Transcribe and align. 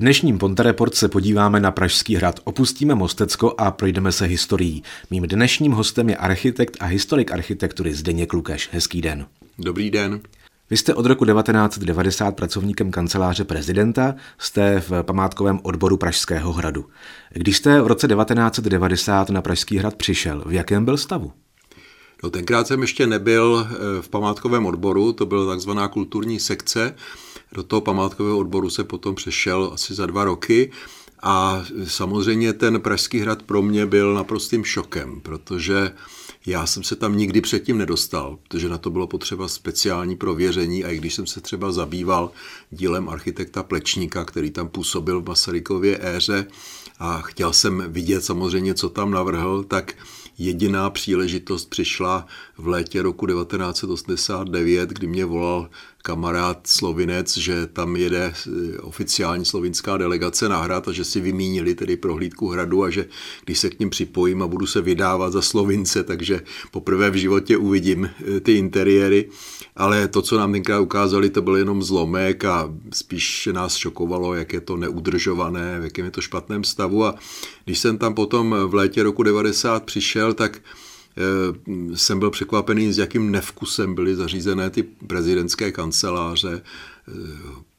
dnešním 0.00 0.38
Ponte 0.38 0.62
Report 0.62 0.94
se 0.94 1.08
podíváme 1.08 1.60
na 1.60 1.70
Pražský 1.70 2.16
hrad, 2.16 2.40
opustíme 2.44 2.94
Mostecko 2.94 3.54
a 3.58 3.70
projdeme 3.70 4.12
se 4.12 4.24
historií. 4.24 4.82
Mým 5.10 5.22
dnešním 5.22 5.72
hostem 5.72 6.08
je 6.08 6.16
architekt 6.16 6.76
a 6.80 6.84
historik 6.84 7.32
architektury 7.32 7.94
Zdeněk 7.94 8.32
Lukeš. 8.32 8.68
Hezký 8.72 9.00
den. 9.00 9.26
Dobrý 9.58 9.90
den. 9.90 10.20
Vy 10.70 10.76
jste 10.76 10.94
od 10.94 11.06
roku 11.06 11.24
1990 11.24 12.36
pracovníkem 12.36 12.90
kanceláře 12.90 13.44
prezidenta, 13.44 14.14
jste 14.38 14.80
v 14.88 15.02
památkovém 15.02 15.60
odboru 15.62 15.96
Pražského 15.96 16.52
hradu. 16.52 16.86
Když 17.32 17.56
jste 17.56 17.80
v 17.80 17.86
roce 17.86 18.08
1990 18.08 19.30
na 19.30 19.42
Pražský 19.42 19.78
hrad 19.78 19.94
přišel, 19.94 20.42
v 20.46 20.52
jakém 20.52 20.84
byl 20.84 20.96
stavu? 20.96 21.32
No, 22.22 22.30
tenkrát 22.30 22.66
jsem 22.66 22.80
ještě 22.80 23.06
nebyl 23.06 23.66
eh, 23.70 24.02
v 24.02 24.08
památkovém 24.08 24.66
odboru, 24.66 25.12
to 25.12 25.26
byla 25.26 25.46
takzvaná 25.46 25.88
kulturní 25.88 26.40
sekce. 26.40 26.94
Do 27.52 27.62
toho 27.62 27.80
památkového 27.80 28.38
odboru 28.38 28.70
se 28.70 28.84
potom 28.84 29.14
přešel 29.14 29.70
asi 29.74 29.94
za 29.94 30.06
dva 30.06 30.24
roky. 30.24 30.72
A 31.22 31.64
samozřejmě 31.84 32.52
ten 32.52 32.80
Pražský 32.80 33.18
hrad 33.18 33.42
pro 33.42 33.62
mě 33.62 33.86
byl 33.86 34.14
naprostým 34.14 34.64
šokem, 34.64 35.20
protože 35.20 35.92
já 36.46 36.66
jsem 36.66 36.82
se 36.82 36.96
tam 36.96 37.16
nikdy 37.16 37.40
předtím 37.40 37.78
nedostal, 37.78 38.38
protože 38.48 38.68
na 38.68 38.78
to 38.78 38.90
bylo 38.90 39.06
potřeba 39.06 39.48
speciální 39.48 40.16
prověření 40.16 40.84
a 40.84 40.90
i 40.90 40.96
když 40.96 41.14
jsem 41.14 41.26
se 41.26 41.40
třeba 41.40 41.72
zabýval 41.72 42.30
dílem 42.70 43.08
architekta 43.08 43.62
Plečníka, 43.62 44.24
který 44.24 44.50
tam 44.50 44.68
působil 44.68 45.20
v 45.20 45.28
Masarykově 45.28 45.98
éře 46.02 46.46
a 46.98 47.20
chtěl 47.20 47.52
jsem 47.52 47.84
vidět 47.88 48.24
samozřejmě, 48.24 48.74
co 48.74 48.88
tam 48.88 49.10
navrhl, 49.10 49.64
tak 49.64 49.94
jediná 50.38 50.90
příležitost 50.90 51.70
přišla 51.70 52.26
v 52.58 52.68
létě 52.68 53.02
roku 53.02 53.26
1989, 53.26 54.90
kdy 54.90 55.06
mě 55.06 55.24
volal 55.24 55.70
kamarád 56.02 56.66
Slovinec, 56.66 57.36
že 57.36 57.66
tam 57.66 57.96
jede 57.96 58.32
eh, 58.32 58.78
oficiální 58.78 59.44
slovinská 59.44 59.96
delegace 59.96 60.48
na 60.48 60.62
hrad 60.62 60.88
a 60.88 60.92
že 60.92 61.04
si 61.04 61.20
vymínili 61.20 61.74
tedy 61.74 61.96
prohlídku 61.96 62.48
hradu 62.48 62.84
a 62.84 62.90
že 62.90 63.06
když 63.44 63.58
se 63.58 63.70
k 63.70 63.78
ním 63.78 63.90
připojím 63.90 64.42
a 64.42 64.46
budu 64.46 64.66
se 64.66 64.80
vydávat 64.80 65.32
za 65.32 65.42
Slovince, 65.42 66.04
takže 66.04 66.40
poprvé 66.70 67.10
v 67.10 67.14
životě 67.14 67.56
uvidím 67.56 68.04
eh, 68.04 68.40
ty 68.40 68.52
interiéry. 68.52 69.28
Ale 69.76 70.08
to, 70.08 70.22
co 70.22 70.38
nám 70.38 70.52
tenkrát 70.52 70.80
ukázali, 70.80 71.30
to 71.30 71.42
byl 71.42 71.56
jenom 71.56 71.82
zlomek 71.82 72.44
a 72.44 72.74
spíš 72.92 73.48
nás 73.52 73.76
šokovalo, 73.76 74.34
jak 74.34 74.52
je 74.52 74.60
to 74.60 74.76
neudržované, 74.76 75.80
v 75.80 75.84
jakém 75.84 76.04
je 76.04 76.10
to 76.10 76.20
špatném 76.20 76.64
stavu. 76.64 77.04
A 77.04 77.14
když 77.64 77.78
jsem 77.78 77.98
tam 77.98 78.14
potom 78.14 78.56
v 78.66 78.74
létě 78.74 79.02
roku 79.02 79.22
90 79.22 79.84
přišel, 79.84 80.34
tak 80.34 80.60
jsem 81.94 82.18
byl 82.18 82.30
překvapený, 82.30 82.92
s 82.92 82.98
jakým 82.98 83.30
nevkusem 83.30 83.94
byly 83.94 84.16
zařízené 84.16 84.70
ty 84.70 84.82
prezidentské 84.82 85.72
kanceláře. 85.72 86.62
Eh, 87.08 87.12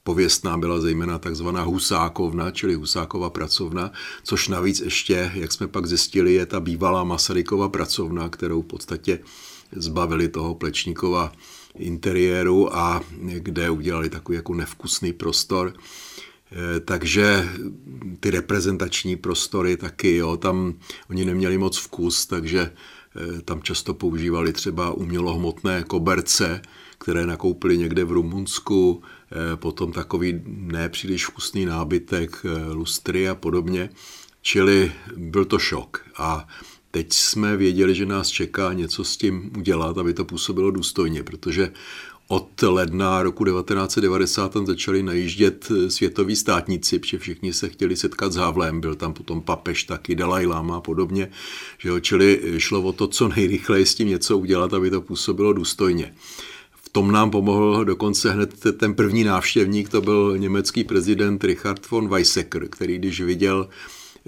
pověstná 0.04 0.58
byla 0.58 0.80
zejména 0.80 1.20
takzvaná 1.20 1.64
Husákovna, 1.64 2.52
čili 2.52 2.74
Husákova 2.74 3.30
pracovna, 3.30 3.92
což 4.24 4.48
navíc 4.48 4.80
ještě, 4.80 5.32
jak 5.34 5.52
jsme 5.52 5.68
pak 5.68 5.86
zjistili, 5.86 6.34
je 6.34 6.46
ta 6.46 6.60
bývalá 6.60 7.04
Masarykova 7.04 7.70
pracovna, 7.70 8.30
kterou 8.30 8.62
v 8.62 8.66
podstatě 8.66 9.20
zbavili 9.76 10.28
toho 10.28 10.56
Plečníkova 10.56 11.32
interiéru 11.76 12.76
a 12.76 13.02
kde 13.20 13.70
udělali 13.70 14.10
takový 14.10 14.36
jako 14.36 14.54
nevkusný 14.54 15.14
prostor. 15.14 15.74
Eh, 16.52 16.80
takže 16.80 17.50
ty 18.20 18.32
reprezentační 18.32 19.16
prostory 19.16 19.78
taky, 19.78 20.16
jo, 20.16 20.38
tam 20.38 20.74
oni 21.10 21.26
neměli 21.26 21.58
moc 21.58 21.78
vkus, 21.78 22.26
takže 22.26 22.62
Eh, 22.62 23.01
tam 23.46 23.62
často 23.62 23.94
používali 23.94 24.54
třeba 24.54 24.92
umělohmotné 24.92 25.84
koberce, 25.84 26.62
které 26.98 27.26
nakoupili 27.26 27.78
někde 27.78 28.04
v 28.04 28.12
Rumunsku, 28.12 29.04
eh, 29.32 29.58
potom 29.58 29.92
takový 29.92 30.42
nepříliš 30.46 31.28
vkusný 31.28 31.66
nábytek, 31.66 32.46
eh, 32.46 32.72
lustry 32.72 33.30
a 33.30 33.36
podobně. 33.36 33.90
Čili 34.42 34.92
byl 35.18 35.46
to 35.46 35.60
šok. 35.60 36.06
A 36.18 36.48
teď 36.92 37.14
jsme 37.14 37.58
věděli, 37.58 37.96
že 37.96 38.06
nás 38.06 38.28
čeká 38.28 38.74
něco 38.74 39.04
s 39.04 39.18
tím 39.18 39.52
udělat, 39.58 39.98
aby 39.98 40.14
to 40.14 40.26
působilo 40.26 40.72
důstojně, 40.72 41.24
protože 41.24 41.72
od 42.32 42.62
ledna 42.62 43.24
roku 43.24 43.46
1990 43.46 44.54
tam 44.54 44.66
začali 44.66 45.04
najíždět 45.04 45.72
eh, 45.72 45.90
světoví 45.90 46.36
státníci, 46.36 47.00
protože 47.00 47.18
všichni 47.18 47.54
se 47.54 47.70
chtěli 47.70 47.96
setkat 47.96 48.34
s 48.34 48.36
Havlem, 48.36 48.82
byl 48.82 48.96
tam 48.96 49.14
potom 49.14 49.42
papež 49.42 49.84
taky, 49.84 50.16
Dalai 50.16 50.46
Lama 50.46 50.78
a 50.78 50.82
podobně, 50.82 51.32
že 51.78 51.90
jo, 51.90 52.00
čili 52.00 52.42
šlo 52.58 52.82
o 52.82 52.92
to, 52.94 53.08
co 53.08 53.28
nejrychleji 53.28 53.86
s 53.86 53.96
tím 53.96 54.08
něco 54.08 54.38
udělat, 54.38 54.74
aby 54.74 54.90
to 54.90 55.02
působilo 55.02 55.54
důstojně. 55.54 56.14
V 56.72 56.90
tom 56.90 57.12
nám 57.12 57.32
pomohl 57.32 57.86
dokonce 57.86 58.32
hned 58.32 58.60
ten 58.78 58.94
první 58.94 59.24
návštěvník, 59.24 59.90
to 59.90 60.02
byl 60.02 60.38
německý 60.38 60.84
prezident 60.84 61.44
Richard 61.44 61.90
von 61.90 62.08
Weizsäcker, 62.08 62.68
který 62.68 62.98
když 62.98 63.22
viděl 63.22 63.70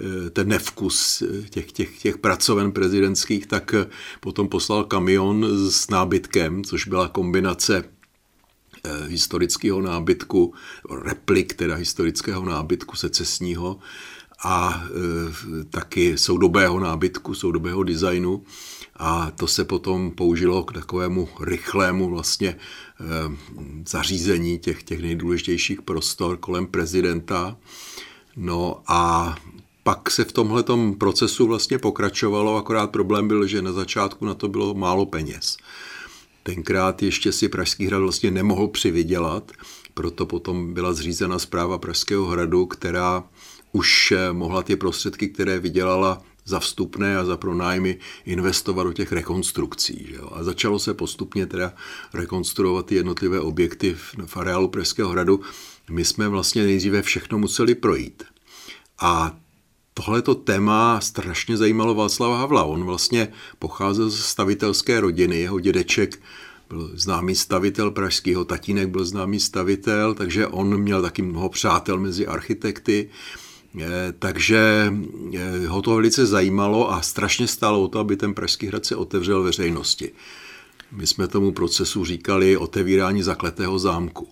eh, 0.00 0.30
ten 0.30 0.48
nevkus 0.48 1.22
eh, 1.22 1.48
těch, 1.48 1.72
těch, 1.72 1.98
těch 1.98 2.18
pracoven 2.18 2.72
prezidentských, 2.72 3.46
tak 3.46 3.74
potom 4.20 4.48
poslal 4.48 4.84
kamion 4.84 5.46
s 5.70 5.90
nábytkem, 5.90 6.64
což 6.64 6.86
byla 6.86 7.08
kombinace 7.08 7.84
Eh, 7.84 7.93
historického 9.08 9.80
nábytku, 9.80 10.54
replik 11.02 11.54
teda 11.54 11.74
historického 11.74 12.44
nábytku 12.44 12.96
secesního 12.96 13.78
a 14.44 14.84
e, 14.84 15.64
taky 15.64 16.18
soudobého 16.18 16.80
nábytku, 16.80 17.34
soudobého 17.34 17.82
designu. 17.82 18.42
A 18.96 19.30
to 19.30 19.46
se 19.46 19.64
potom 19.64 20.10
použilo 20.10 20.64
k 20.64 20.72
takovému 20.72 21.28
rychlému 21.40 22.10
vlastně 22.10 22.48
e, 22.48 22.56
zařízení 23.88 24.58
těch, 24.58 24.82
těch 24.82 25.02
nejdůležitějších 25.02 25.82
prostor 25.82 26.36
kolem 26.36 26.66
prezidenta. 26.66 27.56
No 28.36 28.82
a 28.86 29.34
pak 29.82 30.10
se 30.10 30.24
v 30.24 30.32
tomhle 30.32 30.64
procesu 30.98 31.46
vlastně 31.46 31.78
pokračovalo, 31.78 32.56
akorát 32.56 32.90
problém 32.90 33.28
byl, 33.28 33.46
že 33.46 33.62
na 33.62 33.72
začátku 33.72 34.26
na 34.26 34.34
to 34.34 34.48
bylo 34.48 34.74
málo 34.74 35.06
peněz. 35.06 35.56
Tenkrát 36.46 37.02
ještě 37.02 37.32
si 37.32 37.48
Pražský 37.48 37.86
hrad 37.86 37.98
vlastně 37.98 38.30
nemohl 38.30 38.68
přivydělat, 38.68 39.52
proto 39.94 40.26
potom 40.26 40.74
byla 40.74 40.92
zřízena 40.92 41.38
zpráva 41.38 41.78
Pražského 41.78 42.26
hradu, 42.26 42.66
která 42.66 43.24
už 43.72 44.12
eh, 44.12 44.32
mohla 44.32 44.62
ty 44.62 44.76
prostředky, 44.76 45.28
které 45.28 45.58
vydělala 45.58 46.22
za 46.44 46.60
vstupné 46.60 47.18
a 47.18 47.24
za 47.24 47.36
pronájmy 47.36 47.98
investovat 48.24 48.84
do 48.84 48.92
těch 48.92 49.12
rekonstrukcí. 49.12 50.06
Že 50.08 50.14
jo? 50.14 50.30
A 50.32 50.44
začalo 50.44 50.78
se 50.78 50.94
postupně 50.94 51.46
teda 51.46 51.72
rekonstruovat 52.14 52.86
ty 52.86 52.94
jednotlivé 52.94 53.40
objekty 53.40 53.94
v, 53.94 54.14
v 54.26 54.36
areálu 54.36 54.68
Pražského 54.68 55.10
hradu. 55.10 55.40
My 55.90 56.04
jsme 56.04 56.28
vlastně 56.28 56.64
nejdříve 56.64 57.02
všechno 57.02 57.38
museli 57.38 57.74
projít. 57.74 58.22
A 58.98 59.36
tohleto 59.94 60.34
téma 60.34 61.00
strašně 61.00 61.56
zajímalo 61.56 61.94
Václava 61.94 62.38
Havla. 62.38 62.64
On 62.64 62.84
vlastně 62.84 63.28
pocházel 63.58 64.10
z 64.10 64.20
stavitelské 64.20 65.00
rodiny, 65.00 65.40
jeho 65.40 65.60
dědeček 65.60 66.20
byl 66.68 66.90
známý 66.94 67.34
stavitel 67.34 67.90
pražského, 67.90 68.44
tatínek 68.44 68.88
byl 68.88 69.04
známý 69.04 69.40
stavitel, 69.40 70.14
takže 70.14 70.46
on 70.46 70.76
měl 70.76 71.02
taky 71.02 71.22
mnoho 71.22 71.48
přátel 71.48 71.98
mezi 71.98 72.26
architekty, 72.26 73.10
eh, 73.80 74.14
takže 74.18 74.92
eh, 75.34 75.66
ho 75.66 75.82
to 75.82 75.94
velice 75.94 76.26
zajímalo 76.26 76.92
a 76.92 77.02
strašně 77.02 77.46
stálo 77.46 77.82
o 77.82 77.88
to, 77.88 77.98
aby 77.98 78.16
ten 78.16 78.34
Pražský 78.34 78.66
hrad 78.66 78.86
se 78.86 78.96
otevřel 78.96 79.42
veřejnosti. 79.42 80.12
My 80.92 81.06
jsme 81.06 81.28
tomu 81.28 81.52
procesu 81.52 82.04
říkali 82.04 82.56
otevírání 82.56 83.22
zakletého 83.22 83.78
zámku. 83.78 84.28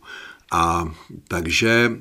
A 0.52 0.94
takže 1.28 2.00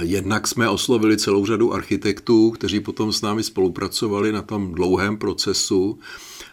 jednak 0.00 0.48
jsme 0.48 0.68
oslovili 0.68 1.16
celou 1.16 1.46
řadu 1.46 1.74
architektů, 1.74 2.50
kteří 2.50 2.80
potom 2.80 3.12
s 3.12 3.22
námi 3.22 3.42
spolupracovali 3.42 4.32
na 4.32 4.42
tom 4.42 4.74
dlouhém 4.74 5.16
procesu 5.16 5.98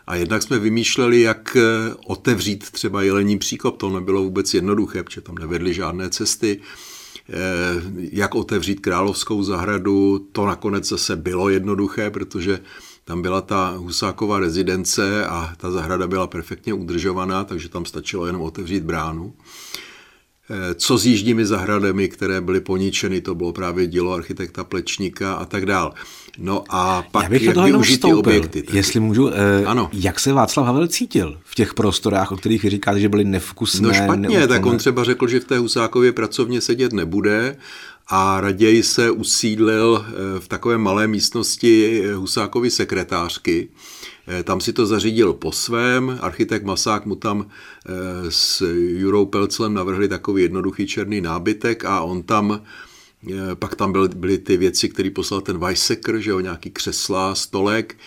a 0.08 0.16
jednak 0.16 0.44
jsme 0.44 0.60
vymýšleli, 0.60 1.22
jak 1.22 1.56
eh, 1.56 1.62
otevřít 2.06 2.72
třeba 2.72 3.02
jelení 3.02 3.38
příkop. 3.38 3.78
To 3.78 3.90
nebylo 3.90 4.24
vůbec 4.24 4.54
jednoduché, 4.54 5.04
protože 5.04 5.22
tam 5.22 5.36
nevedly 5.36 5.74
žádné 5.74 6.10
cesty. 6.10 6.60
Eh, 7.30 7.34
jak 8.12 8.36
otevřít 8.36 8.80
Královskou 8.80 9.44
zahradu, 9.44 10.28
to 10.32 10.46
nakonec 10.46 10.88
zase 10.88 11.16
bylo 11.16 11.50
jednoduché, 11.50 12.10
protože 12.10 12.60
tam 13.06 13.22
byla 13.22 13.42
ta 13.42 13.74
Husáková 13.78 14.40
rezidence 14.40 15.26
a 15.26 15.54
ta 15.58 15.72
zahrada 15.72 16.08
byla 16.08 16.28
perfektně 16.28 16.74
udržovaná, 16.74 17.44
takže 17.44 17.70
tam 17.70 17.86
stačilo 17.86 18.26
jenom 18.26 18.42
otevřít 18.42 18.84
bránu. 18.84 19.34
Eh, 20.54 20.74
co 20.76 20.98
s 20.98 21.06
jíždími 21.06 21.46
zahradami, 21.46 22.08
které 22.08 22.42
byly 22.42 22.62
poničeny, 22.62 23.22
to 23.22 23.36
bylo 23.36 23.54
právě 23.54 23.88
dílo 23.88 24.14
architekta 24.14 24.64
Plečníka 24.64 25.34
a 25.34 25.46
tak 25.46 25.66
dál. 25.66 25.94
No 26.38 26.64
a 26.70 27.04
pak 27.12 27.24
Já 27.24 27.30
bych 27.30 27.44
jak 27.44 27.58
využít 27.58 28.02
ty 28.02 28.14
objekty. 28.14 28.62
Tak... 28.62 28.76
Jestli 28.76 29.00
můžu, 29.00 29.30
eh, 29.30 29.66
ano. 29.66 29.90
jak 29.94 30.20
se 30.20 30.34
Václav 30.34 30.66
Havel 30.66 30.88
cítil 30.88 31.38
v 31.44 31.56
těch 31.56 31.74
prostorách, 31.74 32.32
o 32.32 32.38
kterých 32.38 32.62
říkáte, 32.62 33.00
že 33.00 33.10
byly 33.10 33.24
nevkusné? 33.24 33.88
No 33.88 33.94
špatně, 33.94 34.22
neúplné. 34.22 34.48
tak 34.48 34.66
on 34.66 34.78
třeba 34.78 35.04
řekl, 35.04 35.28
že 35.28 35.40
v 35.40 35.46
té 35.46 35.58
Husákově 35.58 36.12
pracovně 36.12 36.62
sedět 36.62 36.94
nebude 36.94 37.56
a 38.14 38.42
raději 38.42 38.84
se 38.84 39.12
usídlil 39.12 40.06
eh, 40.06 40.40
v 40.40 40.48
takové 40.48 40.78
malé 40.78 41.08
místnosti 41.08 42.04
Husákovy 42.16 42.72
sekretářky, 42.72 43.70
Eh, 44.28 44.44
tam 44.44 44.62
si 44.62 44.74
to 44.74 44.86
zařídil 44.86 45.34
po 45.34 45.52
svém, 45.52 46.20
architekt 46.22 46.64
Masák 46.64 47.06
mu 47.06 47.16
tam 47.16 47.46
eh, 47.46 47.92
s 48.30 48.62
Jurou 48.76 49.26
Pelclem 49.26 49.74
navrhli 49.74 50.08
takový 50.08 50.44
jednoduchý 50.44 50.88
černý 50.88 51.22
nábytek 51.22 51.86
a 51.86 52.02
on 52.02 52.24
tam 52.24 52.62
Pak 53.56 53.76
tam 53.76 53.92
byly, 53.92 54.10
byly 54.10 54.38
ty 54.38 54.58
věci, 54.58 54.90
které 54.90 55.10
poslal 55.10 55.42
ten 55.42 55.58
Weissecker, 55.58 56.20
že 56.20 56.30
jo, 56.30 56.40
nějaký 56.40 56.70
křesla, 56.70 57.36
stolek, 57.36 57.98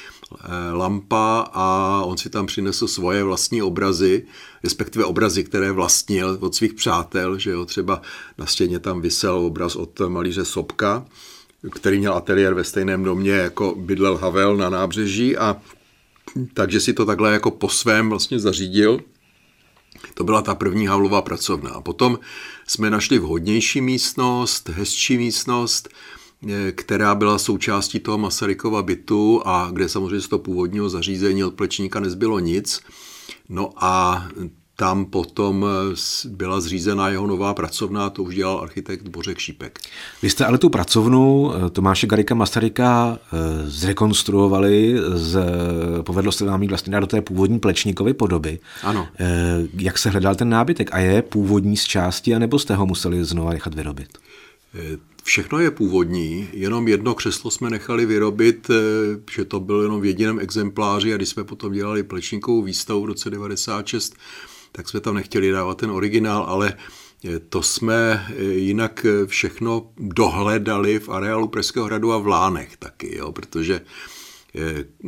lampa 0.73 1.51
a 1.53 2.01
on 2.05 2.19
si 2.19 2.31
tam 2.31 2.47
přinesl 2.47 2.89
svoje 2.89 3.25
vlastní 3.25 3.63
obrazy, 3.63 4.27
respektive 4.65 5.05
obrazy, 5.05 5.45
které 5.45 5.73
vlastnil 5.73 6.39
od 6.41 6.55
svých 6.55 6.75
přátel, 6.75 7.39
že 7.39 7.51
jo, 7.51 7.65
třeba 7.65 8.03
na 8.39 8.47
stěně 8.47 8.79
tam 8.79 9.01
vysel 9.01 9.37
obraz 9.37 9.77
od 9.77 10.01
malíře 10.09 10.45
Sobka, 10.45 11.07
který 11.71 11.99
měl 11.99 12.15
ateliér 12.15 12.55
ve 12.55 12.65
stejném 12.65 13.05
domě, 13.05 13.33
jako 13.33 13.75
bydlel 13.79 14.17
Havel 14.17 14.57
na 14.57 14.71
nábřeží 14.71 15.37
a 15.37 15.57
takže 16.55 16.81
si 16.81 16.93
to 16.93 17.07
takhle 17.07 17.33
jako 17.33 17.51
po 17.51 17.69
svém 17.69 18.11
vlastně 18.11 18.39
zařídil. 18.39 19.01
To 20.15 20.25
byla 20.25 20.43
ta 20.43 20.55
první 20.55 20.87
Havlová 20.87 21.23
pracovna. 21.23 21.71
A 21.71 21.81
potom 21.81 22.19
jsme 22.67 22.91
našli 22.91 23.19
vhodnější 23.19 23.81
místnost, 23.81 24.69
hezčí 24.69 25.19
místnost, 25.19 25.89
eh, 25.89 26.24
která 26.73 27.15
byla 27.15 27.39
součástí 27.39 28.01
toho 28.01 28.19
Masarykova 28.19 28.83
bytu 28.83 29.43
a 29.45 29.69
kde 29.73 29.89
samozřejmě 29.89 30.21
z 30.21 30.29
toho 30.29 30.41
původního 30.41 30.89
zařízení 30.89 31.45
od 31.45 31.55
plečníka 31.55 32.01
nezbylo 32.01 32.39
nic. 32.39 32.81
No 33.49 33.71
a 33.77 34.25
tam 34.77 35.05
potom 35.05 35.67
eh, 35.67 36.29
byla 36.29 36.61
zřízena 36.61 37.09
jeho 37.09 37.27
nová 37.27 37.55
pracovna, 37.55 38.11
to 38.11 38.23
už 38.23 38.35
dělal 38.35 38.59
architekt 38.59 39.09
Bořek 39.09 39.39
Šípek. 39.39 39.79
Vy 40.23 40.31
jste 40.31 40.45
ale 40.45 40.59
tu 40.59 40.69
pracovnu 40.69 41.53
eh, 41.55 41.71
Tomáše 41.71 42.07
Garika 42.07 42.35
Masaryka 42.35 43.19
zrekonstruovali, 43.65 44.97
z, 45.15 45.45
povedlo 46.03 46.33
se 46.33 46.45
vám 46.45 46.63
ji 46.63 46.69
vlastně 46.69 47.01
do 47.01 47.07
té 47.07 47.21
původní 47.21 47.59
plečníkovy 47.59 48.15
podoby. 48.15 48.59
Ano. 48.83 49.09
Jak 49.79 49.99
se 49.99 50.11
hledal 50.11 50.35
ten 50.35 50.49
nábytek? 50.49 50.89
A 50.93 50.99
je 50.99 51.23
původní 51.23 51.77
z 51.77 51.85
části, 51.85 52.35
anebo 52.35 52.59
jste 52.59 52.75
ho 52.75 52.87
museli 52.87 53.25
znova 53.25 53.53
nechat 53.53 53.75
vyrobit? 53.75 54.19
Všechno 55.25 55.59
je 55.59 55.71
původní, 55.71 56.49
jenom 56.53 56.89
jedno 56.89 57.15
křeslo 57.15 57.51
jsme 57.51 57.71
nechali 57.71 58.07
vyrobit, 58.07 58.71
že 59.31 59.45
to 59.45 59.61
bylo 59.61 59.83
jenom 59.83 60.01
v 60.01 60.05
jediném 60.05 60.41
exempláři 60.41 61.15
a 61.15 61.17
když 61.17 61.29
jsme 61.29 61.45
potom 61.45 61.73
dělali 61.73 62.03
plečníkovou 62.03 62.63
výstavu 62.63 63.03
v 63.03 63.05
roce 63.05 63.31
96, 63.31 64.15
tak 64.77 64.89
jsme 64.89 65.01
tam 65.01 65.15
nechtěli 65.15 65.51
dávat 65.51 65.79
ten 65.79 65.91
originál, 65.91 66.43
ale 66.43 66.75
eh, 67.25 67.39
to 67.39 67.63
jsme 67.63 68.27
eh, 68.29 68.43
jinak 68.43 69.07
eh, 69.07 69.27
všechno 69.27 69.91
dohledali 69.97 70.99
v 70.99 71.09
areálu 71.09 71.49
Pražského 71.49 71.87
hradu 71.87 72.13
a 72.13 72.19
v 72.19 72.27
Lánech 72.27 72.77
taky, 72.77 73.17
jo, 73.17 73.33
protože 73.33 73.81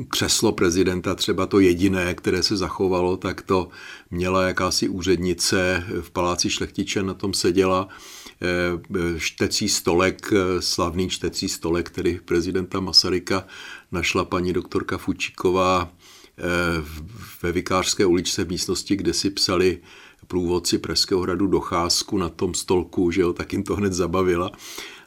křeslo 0.09 0.53
prezidenta, 0.53 1.15
třeba 1.15 1.47
to 1.47 1.61
jediné, 1.61 2.15
které 2.15 2.43
se 2.43 2.57
zachovalo, 2.57 3.17
tak 3.17 3.43
to 3.43 3.69
měla 4.11 4.43
jakási 4.43 4.89
úřednice 4.89 5.85
v 6.01 6.11
paláci 6.11 6.51
Šlechtiče, 6.51 7.03
na 7.03 7.15
tom 7.15 7.35
seděla 7.35 7.89
štecí 9.17 9.69
stolek, 9.69 10.33
slavný 10.61 11.11
štecí 11.11 11.49
stolek, 11.49 11.91
který 11.91 12.21
prezidenta 12.25 12.81
Masaryka 12.81 13.47
našla 13.93 14.25
paní 14.25 14.53
doktorka 14.53 14.99
Fučíková 14.99 15.93
ve 17.43 17.53
Vikářské 17.53 18.07
uličce 18.07 18.45
v 18.45 18.49
místnosti, 18.49 18.97
kde 18.97 19.13
si 19.13 19.31
psali 19.31 19.79
průvodci 20.27 20.79
Pražského 20.79 21.21
hradu 21.21 21.47
docházku 21.47 22.19
na 22.19 22.29
tom 22.29 22.55
stolku, 22.55 23.11
že 23.11 23.21
jo, 23.21 23.33
tak 23.33 23.53
jim 23.53 23.63
to 23.63 23.77
hned 23.77 23.93
zabavila. 23.93 24.51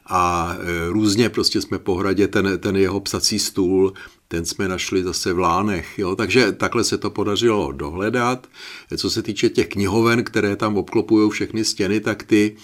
A 0.06 0.56
různě 0.88 1.28
prostě 1.28 1.60
jsme 1.60 1.78
po 1.78 1.94
hradě 1.94 2.28
ten, 2.28 2.58
ten 2.58 2.76
jeho 2.76 3.00
psací 3.00 3.38
stůl, 3.38 3.92
ten 4.28 4.44
jsme 4.44 4.68
našli 4.68 5.04
zase 5.04 5.32
v 5.32 5.38
Lánech. 5.38 5.98
Jo? 5.98 6.16
Takže 6.16 6.52
takhle 6.52 6.84
se 6.84 6.98
to 6.98 7.10
podařilo 7.10 7.72
dohledat. 7.72 8.46
Co 8.96 9.10
se 9.10 9.22
týče 9.22 9.48
těch 9.48 9.68
knihoven, 9.68 10.24
které 10.24 10.56
tam 10.56 10.76
obklopují 10.76 11.30
všechny 11.30 11.64
stěny, 11.64 12.00
tak 12.00 12.22
ty 12.22 12.56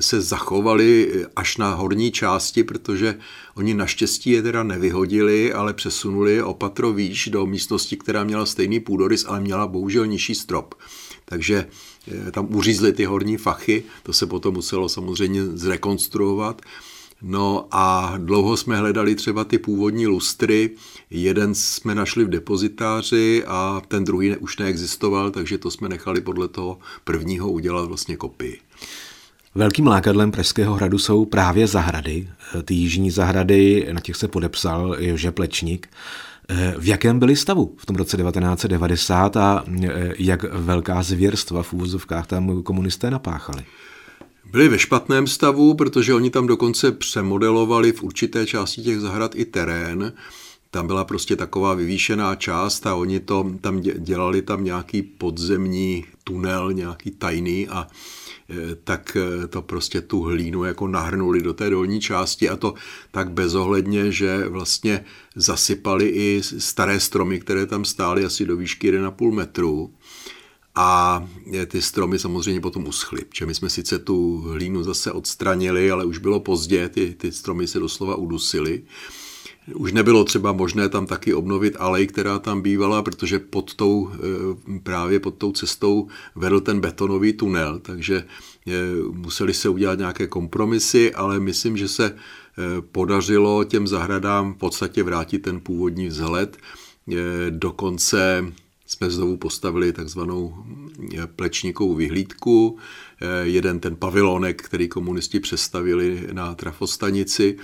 se 0.00 0.20
zachovali 0.20 1.12
až 1.36 1.56
na 1.56 1.74
horní 1.74 2.12
části, 2.12 2.64
protože 2.64 3.18
oni 3.54 3.74
naštěstí 3.74 4.30
je 4.30 4.42
teda 4.42 4.62
nevyhodili, 4.62 5.52
ale 5.52 5.74
přesunuli 5.74 6.32
je 6.34 6.44
opatro 6.44 6.92
výš 6.92 7.28
do 7.28 7.46
místnosti, 7.46 7.96
která 7.96 8.24
měla 8.24 8.46
stejný 8.46 8.80
půdorys, 8.80 9.24
ale 9.28 9.40
měla 9.40 9.66
bohužel 9.66 10.06
nižší 10.06 10.34
strop. 10.34 10.74
Takže 11.24 11.66
eh, 12.08 12.30
tam 12.30 12.54
uřízli 12.54 12.92
ty 12.92 13.04
horní 13.04 13.36
fachy, 13.36 13.84
to 14.02 14.12
se 14.12 14.26
potom 14.26 14.54
muselo 14.54 14.88
samozřejmě 14.88 15.46
zrekonstruovat. 15.46 16.62
No 17.22 17.68
a 17.70 18.14
dlouho 18.18 18.56
jsme 18.56 18.76
hledali 18.76 19.14
třeba 19.14 19.44
ty 19.44 19.58
původní 19.58 20.06
lustry. 20.06 20.70
Jeden 21.10 21.54
jsme 21.54 21.94
našli 21.94 22.24
v 22.24 22.28
depozitáři 22.28 23.44
a 23.46 23.82
ten 23.88 24.04
druhý 24.04 24.36
už 24.36 24.56
neexistoval, 24.58 25.30
takže 25.30 25.58
to 25.58 25.70
jsme 25.70 25.88
nechali 25.88 26.20
podle 26.20 26.48
toho 26.48 26.78
prvního 27.04 27.50
udělat 27.50 27.84
vlastně 27.84 28.16
kopii. 28.16 28.60
Velkým 29.56 29.86
lákadlem 29.86 30.32
Pražského 30.32 30.74
hradu 30.74 30.98
jsou 30.98 31.24
právě 31.24 31.66
zahrady. 31.66 32.28
Ty 32.64 32.74
jižní 32.74 33.10
zahrady, 33.10 33.88
na 33.92 34.00
těch 34.00 34.16
se 34.16 34.28
podepsal 34.28 34.96
Jože 34.98 35.32
Plečník. 35.32 35.88
V 36.78 36.88
jakém 36.88 37.18
byli 37.18 37.36
stavu 37.36 37.74
v 37.76 37.86
tom 37.86 37.96
roce 37.96 38.16
1990 38.16 39.36
a 39.36 39.64
jak 40.18 40.44
velká 40.52 41.02
zvěrstva 41.02 41.62
v 41.62 41.72
úvozovkách 41.72 42.26
tam 42.26 42.62
komunisté 42.62 43.10
napáchali? 43.10 43.64
Byli 44.50 44.68
ve 44.68 44.78
špatném 44.78 45.26
stavu, 45.26 45.74
protože 45.74 46.14
oni 46.14 46.30
tam 46.30 46.46
dokonce 46.46 46.92
přemodelovali 46.92 47.92
v 47.92 48.02
určité 48.02 48.46
části 48.46 48.82
těch 48.82 49.00
zahrad 49.00 49.32
i 49.34 49.44
terén. 49.44 50.12
Tam 50.70 50.86
byla 50.86 51.04
prostě 51.04 51.36
taková 51.36 51.74
vyvýšená 51.74 52.34
část 52.34 52.86
a 52.86 52.94
oni 52.94 53.20
to 53.20 53.50
tam 53.60 53.80
dělali 53.80 54.42
tam 54.42 54.64
nějaký 54.64 55.02
podzemní 55.02 56.04
tunel, 56.24 56.72
nějaký 56.72 57.10
tajný 57.10 57.68
a 57.68 57.86
Eh, 57.86 58.25
tak 58.84 59.16
eh, 59.16 59.46
to 59.46 59.62
prostě 59.62 60.00
tu 60.00 60.22
hlínu 60.22 60.64
jako 60.64 60.88
nahrnuli 60.88 61.42
do 61.42 61.54
té 61.54 61.70
dolní 61.70 62.00
části 62.00 62.48
a 62.48 62.56
to 62.56 62.74
tak 63.10 63.30
bezohledně, 63.30 64.12
že 64.12 64.48
vlastně 64.48 65.04
zasypali 65.36 66.08
i 66.08 66.42
staré 66.58 67.00
stromy, 67.00 67.40
které 67.40 67.66
tam 67.66 67.84
stály 67.84 68.24
asi 68.24 68.46
do 68.46 68.56
výšky 68.56 68.92
1,5 68.92 69.32
metru. 69.32 69.94
A 70.74 71.28
eh, 71.54 71.66
ty 71.66 71.82
stromy 71.82 72.18
samozřejmě 72.18 72.60
potom 72.60 72.86
uschly, 72.86 73.24
protože 73.24 73.46
my 73.46 73.54
jsme 73.54 73.70
sice 73.70 73.98
tu 73.98 74.38
hlínu 74.38 74.82
zase 74.82 75.12
odstranili, 75.12 75.90
ale 75.90 76.04
už 76.04 76.18
bylo 76.18 76.40
pozdě, 76.40 76.88
ty, 76.88 77.14
ty 77.14 77.32
stromy 77.32 77.66
se 77.66 77.78
doslova 77.78 78.14
udusily. 78.14 78.82
Už 79.74 79.92
nebylo 79.92 80.24
třeba 80.24 80.52
možné 80.52 80.88
tam 80.88 81.06
taky 81.06 81.34
obnovit 81.34 81.76
alej, 81.78 82.06
která 82.06 82.38
tam 82.38 82.62
bývala, 82.62 83.02
protože 83.02 83.38
pod 83.38 83.74
tou, 83.74 84.10
eh, 84.14 84.78
právě 84.82 85.20
pod 85.20 85.34
tou 85.34 85.52
cestou 85.52 86.08
vedl 86.34 86.60
ten 86.60 86.80
betonový 86.80 87.32
tunel, 87.32 87.78
takže 87.78 88.24
eh, 88.66 88.72
museli 89.12 89.54
se 89.54 89.68
udělat 89.68 89.98
nějaké 89.98 90.26
kompromisy, 90.26 91.14
ale 91.14 91.40
myslím, 91.40 91.76
že 91.76 91.88
se 91.88 92.06
eh, 92.06 92.82
podařilo 92.92 93.64
těm 93.64 93.86
zahradám 93.86 94.54
v 94.54 94.56
podstatě 94.56 95.02
vrátit 95.02 95.38
ten 95.38 95.60
původní 95.60 96.08
vzhled. 96.08 96.56
Dokonce 97.50 98.52
jsme 98.86 99.10
znovu 99.10 99.36
postavili 99.36 99.92
takzvanou 99.92 100.54
plečníkovou 101.36 101.94
vyhlídku, 101.94 102.78
jeden 103.42 103.80
ten 103.80 103.96
pavilonek, 103.96 104.62
který 104.62 104.88
komunisti 104.88 105.40
přestavili 105.40 106.28
na 106.32 106.54
trafostanici, 106.54 107.56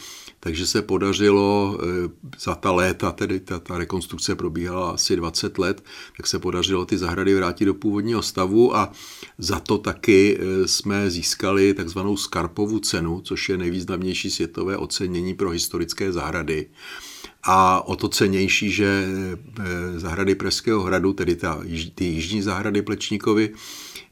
takže 0.45 0.67
se 0.67 0.83
podařilo 0.83 1.79
eh, 1.81 2.11
za 2.39 2.55
ta 2.55 2.73
léta, 2.73 3.13
tedy 3.13 3.41
ta, 3.41 3.59
ta 3.59 3.79
rekonstrukce 3.79 4.35
probíhala 4.35 4.91
asi 4.91 5.17
20 5.17 5.59
let, 5.59 5.85
tak 6.17 6.27
se 6.27 6.39
podařilo 6.39 6.85
ty 6.85 6.99
zahrady 6.99 7.35
vrátit 7.35 7.65
do 7.65 7.75
původního 7.75 8.23
stavu 8.23 8.77
a 8.77 8.93
za 9.39 9.61
to 9.61 9.79
taky 9.79 10.39
eh, 10.39 10.69
jsme 10.69 11.11
získali 11.11 11.75
takzvanou 11.75 12.17
Skarpovu 12.17 12.79
cenu, 12.79 13.21
což 13.21 13.49
je 13.49 13.57
nejvýznamnější 13.57 14.31
světové 14.31 14.77
ocenění 14.77 15.35
pro 15.35 15.51
historické 15.51 16.13
zahrady. 16.13 16.67
A 17.45 17.89
o 17.89 17.97
to 17.97 18.09
cenější, 18.09 18.71
že 18.71 19.05
eh, 19.61 20.01
zahrady 20.01 20.35
Pražského 20.35 20.83
hradu, 20.83 21.13
tedy 21.13 21.37
ta, 21.37 21.61
ty 21.95 22.05
jižní 22.05 22.43
zahrady 22.43 22.83
Plečníkovi, 22.83 23.51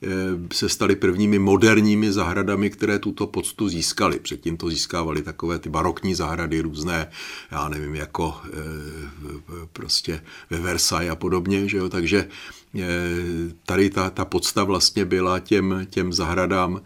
Eh, 0.03 0.09
se 0.53 0.69
staly 0.69 0.97
prvními 0.97 1.39
moderními 1.39 2.13
zahradami, 2.13 2.71
které 2.71 2.99
tuto 2.99 3.27
poctu 3.27 3.69
získaly. 3.69 4.19
Předtím 4.19 4.57
to 4.57 4.71
získávaly 4.71 5.23
takové 5.23 5.59
ty 5.59 5.69
barokní 5.69 6.15
zahrady 6.15 6.61
různé, 6.61 7.11
já 7.51 7.69
nevím, 7.69 7.95
jako 7.95 8.37
eh, 8.45 8.51
prostě 9.73 10.23
ve 10.51 10.59
Versailles 10.59 11.13
a 11.13 11.17
podobně, 11.17 11.69
že 11.69 11.77
jo? 11.77 11.89
takže 11.89 12.29
tady 13.67 13.91
ta, 13.91 14.11
ta 14.11 14.25
podsta 14.25 14.65
vlastně 14.65 15.05
byla 15.05 15.39
těm, 15.39 15.87
těm 15.91 16.13
zahradám 16.13 16.81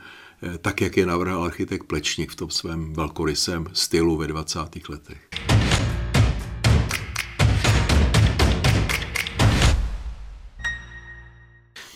tak, 0.61 0.81
jak 0.81 0.97
je 0.97 1.07
navrhl 1.07 1.45
architekt 1.45 1.85
Plečník 1.85 2.31
v 2.31 2.35
tom 2.35 2.51
svém 2.51 2.93
velkorysém 2.93 3.67
stylu 3.73 4.17
ve 4.17 4.27
20. 4.27 4.59
letech. 4.89 5.19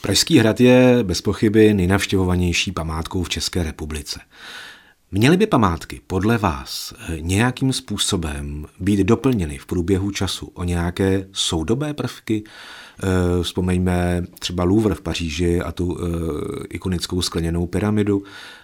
Pražský 0.09 0.39
hrad 0.39 0.61
je 0.61 0.99
bez 1.03 1.21
pochyby 1.21 1.75
nejnavštěvovanější 1.75 2.73
památkou 2.73 3.23
v 3.23 3.29
České 3.29 3.63
republice. 3.63 4.21
Měly 5.13 5.37
by 5.37 5.47
památky 5.47 6.01
podle 6.07 6.39
vás 6.39 6.95
nějakým 7.21 7.73
způsobem 7.73 8.67
být 8.81 9.01
doplněny 9.01 9.59
v 9.59 9.67
průběhu 9.67 10.11
času 10.11 10.47
o 10.47 10.65
nějaké 10.65 11.27
soudobé 11.33 11.95
prvky? 11.95 12.45
Eh, 12.45 13.43
vzpomeňme 13.43 14.25
třeba 14.39 14.65
Louvre 14.65 14.95
v 14.95 15.01
Paříži 15.01 15.61
a 15.61 15.73
tu 15.73 15.99
eh, 16.01 16.67
ikonickou 16.71 17.23
skleněnou 17.23 17.67
pyramidu. 17.67 18.23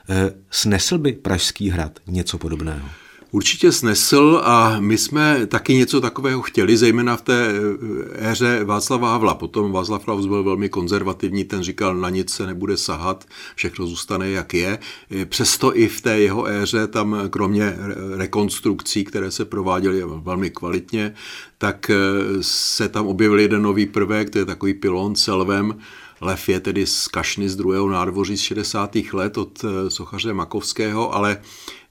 Eh, 0.09 0.31
snesl 0.51 0.99
by 0.99 1.13
Pražský 1.13 1.71
hrad 1.71 1.99
něco 2.07 2.39
podobného? 2.39 2.89
Určitě 3.35 3.73
snesl 3.73 4.41
a 4.45 4.77
my 4.81 4.99
jsme 4.99 5.47
taky 5.47 5.75
něco 5.75 6.01
takového 6.01 6.43
chtěli, 6.43 6.77
zejména 6.77 7.17
v 7.17 7.23
té 7.23 7.49
eh, 7.49 8.31
éře 8.31 8.65
Václava 8.65 9.11
Havla. 9.11 9.35
Potom 9.35 9.73
Václav 9.73 10.05
Klaus 10.05 10.27
byl 10.27 10.43
velmi 10.43 10.69
konzervativní, 10.69 11.45
ten 11.45 11.63
říkal, 11.63 11.97
na 11.97 12.11
nic 12.11 12.31
se 12.31 12.47
nebude 12.47 12.77
sahat, 12.77 13.25
všechno 13.55 13.87
zůstane 13.87 14.31
jak 14.31 14.55
je. 14.55 14.79
Eh, 15.11 15.27
přesto 15.27 15.77
i 15.77 15.89
v 15.89 16.01
té 16.01 16.21
jeho 16.21 16.47
éře 16.47 16.87
tam 16.87 17.17
kromě 17.31 17.77
rekonstrukcí, 18.17 19.05
které 19.05 19.31
se 19.31 19.45
prováděly 19.45 20.03
velmi 20.23 20.51
kvalitně, 20.51 21.15
tak 21.59 21.91
eh, 21.91 21.97
se 22.41 22.89
tam 22.89 23.07
objevil 23.07 23.41
jeden 23.41 23.63
nový 23.63 23.87
prvek, 23.87 24.31
to 24.31 24.39
je 24.39 24.45
takový 24.45 24.75
pilon 24.75 25.17
selvem, 25.17 25.75
Lev 26.21 26.49
je 26.49 26.61
tedy 26.61 26.87
z 26.87 27.09
Kašny 27.09 27.49
z 27.49 27.57
druhého 27.57 27.89
nádvoří 27.89 28.37
z 28.37 28.41
60. 28.41 28.97
let 29.13 29.39
od 29.39 29.65
sochaře 29.89 30.33
Makovského, 30.33 31.15
ale 31.15 31.39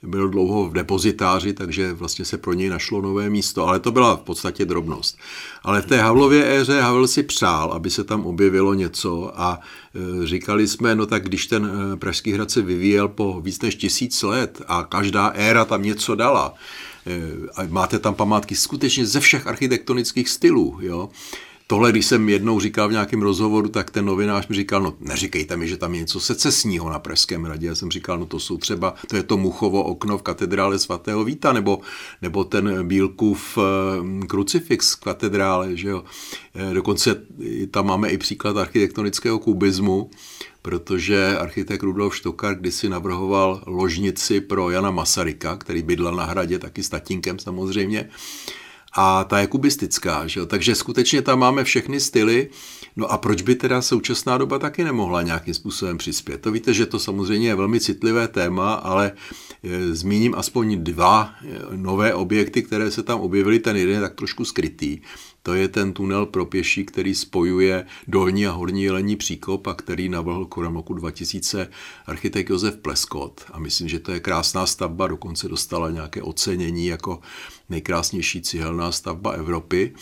byl 0.04 0.30
dlouho 0.30 0.70
v 0.70 0.74
depozitáři, 0.74 1.54
takže 1.54 1.94
vlastně 1.94 2.26
se 2.26 2.38
pro 2.38 2.54
něj 2.54 2.70
našlo 2.70 3.02
nové 3.02 3.30
místo, 3.30 3.68
ale 3.68 3.80
to 3.80 3.92
byla 3.92 4.16
v 4.16 4.22
podstatě 4.22 4.66
drobnost. 4.66 5.18
Ale 5.64 5.82
v 5.82 5.86
té 5.86 6.02
Havlově 6.02 6.60
éře 6.60 6.82
Havel 6.82 7.08
si 7.08 7.24
přál, 7.24 7.72
aby 7.72 7.90
se 7.90 8.04
tam 8.04 8.26
objevilo 8.26 8.74
něco 8.74 9.42
a 9.42 9.60
e, 10.24 10.28
říkali 10.28 10.68
jsme, 10.68 10.96
no 10.96 11.06
tak 11.06 11.24
když 11.24 11.48
ten 11.48 11.72
e, 11.94 11.98
Pražský 11.98 12.34
hrad 12.34 12.52
se 12.52 12.62
vyvíjel 12.62 13.08
po 13.08 13.42
víc 13.42 13.62
než 13.62 13.76
tisíc 13.76 14.24
let 14.24 14.62
a 14.68 14.84
každá 14.84 15.28
éra 15.28 15.66
tam 15.66 15.84
něco 15.84 16.16
dala, 16.16 16.54
e, 17.08 17.22
a 17.56 17.68
máte 17.70 18.00
tam 18.00 18.16
památky 18.16 18.56
skutečně 18.56 19.06
ze 19.06 19.20
všech 19.20 19.48
architektonických 19.48 20.30
stylů, 20.30 20.78
jo, 20.82 21.10
Tohle, 21.68 21.92
když 21.92 22.06
jsem 22.06 22.30
jednou 22.30 22.60
říkal 22.60 22.90
v 22.90 22.92
nějakém 22.92 23.22
rozhovoru, 23.22 23.70
tak 23.70 23.92
ten 23.92 24.06
novinář 24.06 24.48
mi 24.48 24.56
říkal, 24.56 24.82
no 24.82 24.94
neříkejte 25.00 25.58
mi, 25.58 25.68
že 25.68 25.78
tam 25.78 25.94
je 25.94 26.00
něco 26.00 26.20
secesního 26.20 26.90
na 26.90 27.00
Pražském 27.00 27.46
radě. 27.46 27.68
Já 27.68 27.76
jsem 27.76 27.92
říkal, 27.92 28.20
no 28.20 28.26
to 28.26 28.40
jsou 28.40 28.58
třeba, 28.58 28.94
to 29.08 29.16
je 29.16 29.24
to 29.24 29.38
Muchovo 29.38 29.84
okno 29.84 30.18
v 30.18 30.22
katedrále 30.22 30.80
svatého 30.80 31.24
Víta, 31.24 31.54
nebo, 31.54 31.80
nebo 32.22 32.44
ten 32.44 32.88
Bílkův 32.88 33.58
eh, 33.58 34.26
krucifix 34.28 34.94
v 34.96 35.00
katedrále, 35.00 35.78
že 35.78 35.90
jo. 35.90 36.04
Eh, 36.56 36.74
dokonce 36.74 37.22
tam 37.72 37.88
máme 37.88 38.10
i 38.10 38.18
příklad 38.18 38.58
architektonického 38.58 39.40
kubismu, 39.40 40.10
protože 40.62 41.38
architekt 41.38 41.84
Rudolf 41.84 42.16
Štokar 42.16 42.56
kdysi 42.56 42.90
navrhoval 42.90 43.64
ložnici 43.66 44.42
pro 44.42 44.70
Jana 44.70 44.92
Masaryka, 44.92 45.58
který 45.58 45.84
bydlel 45.84 46.16
na 46.16 46.26
hradě, 46.26 46.60
taky 46.60 46.84
s 46.84 46.90
tatínkem 46.90 47.40
samozřejmě 47.40 48.10
a 48.96 49.24
ta 49.24 49.40
je 49.40 49.48
kubistická, 49.48 50.28
že 50.28 50.40
jo? 50.40 50.46
takže 50.46 50.76
skutečně 50.76 51.22
tam 51.22 51.40
máme 51.40 51.64
všechny 51.64 52.00
styly, 52.00 52.50
no 52.96 53.12
a 53.12 53.18
proč 53.18 53.42
by 53.42 53.56
teda 53.56 53.82
současná 53.82 54.38
doba 54.38 54.60
taky 54.60 54.84
nemohla 54.84 55.22
nějakým 55.22 55.54
způsobem 55.54 55.98
přispět? 55.98 56.42
To 56.42 56.52
víte, 56.52 56.74
že 56.74 56.86
to 56.86 57.00
samozřejmě 57.00 57.48
je 57.48 57.56
velmi 57.56 57.80
citlivé 57.80 58.28
téma, 58.28 58.74
ale 58.74 59.12
e, 59.64 59.96
zmíním 59.96 60.36
aspoň 60.36 60.84
dva 60.84 61.34
e, 61.42 61.78
nové 61.78 62.14
objekty, 62.14 62.64
které 62.64 62.92
se 62.92 63.04
tam 63.04 63.20
objevily, 63.20 63.60
ten 63.60 63.76
jeden 63.78 63.96
je 63.96 64.02
tak 64.02 64.16
trošku 64.16 64.46
skrytý, 64.46 65.00
to 65.44 65.54
je 65.54 65.68
ten 65.68 65.94
tunel 65.94 66.26
pro 66.26 66.46
pěší, 66.46 66.86
který 66.86 67.16
spojuje 67.16 67.86
dolní 68.08 68.48
a 68.48 68.52
horní 68.52 68.84
jelení 68.84 69.16
příkop 69.16 69.68
a 69.68 69.74
který 69.74 70.10
navrhl 70.10 70.46
kolem 70.46 70.76
roku 70.76 70.94
2000 70.94 71.70
architekt 72.06 72.50
Josef 72.50 72.78
Pleskot. 72.78 73.46
A 73.52 73.60
myslím, 73.60 73.90
že 73.90 74.00
to 74.00 74.12
je 74.12 74.20
krásná 74.20 74.66
stavba, 74.66 75.08
dokonce 75.08 75.48
dostala 75.48 75.90
nějaké 75.90 76.22
ocenění 76.22 76.86
jako 76.86 77.20
nejkrásnější 77.70 78.42
cihelná 78.42 78.92
stavba 78.92 79.32
Evropy. 79.32 79.94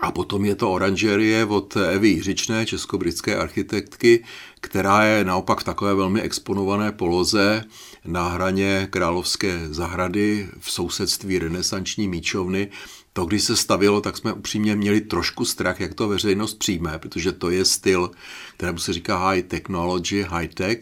A 0.00 0.10
potom 0.10 0.44
je 0.44 0.54
to 0.54 0.72
oranžerie 0.72 1.44
od 1.44 1.76
Evy 1.76 2.08
Jiřičné, 2.08 2.66
česko-britské 2.66 3.36
architektky, 3.36 4.24
která 4.60 5.04
je 5.04 5.24
naopak 5.24 5.60
v 5.60 5.64
takové 5.64 5.94
velmi 5.94 6.20
exponované 6.20 6.92
poloze 6.92 7.64
na 8.04 8.28
hraně 8.28 8.88
Královské 8.90 9.68
zahrady 9.70 10.48
v 10.60 10.70
sousedství 10.70 11.38
renesanční 11.38 12.08
míčovny 12.08 12.70
to, 13.12 13.24
když 13.24 13.44
se 13.44 13.56
stavilo, 13.56 14.00
tak 14.00 14.16
jsme 14.16 14.32
upřímně 14.32 14.76
měli 14.76 15.00
trošku 15.00 15.44
strach, 15.44 15.80
jak 15.80 15.94
to 15.94 16.08
veřejnost 16.08 16.54
přijme, 16.54 16.98
protože 16.98 17.32
to 17.32 17.50
je 17.50 17.64
styl, 17.64 18.10
kterému 18.56 18.78
se 18.78 18.92
říká 18.92 19.28
high 19.28 19.42
technology, 19.42 20.26
high 20.28 20.48
tech, 20.48 20.80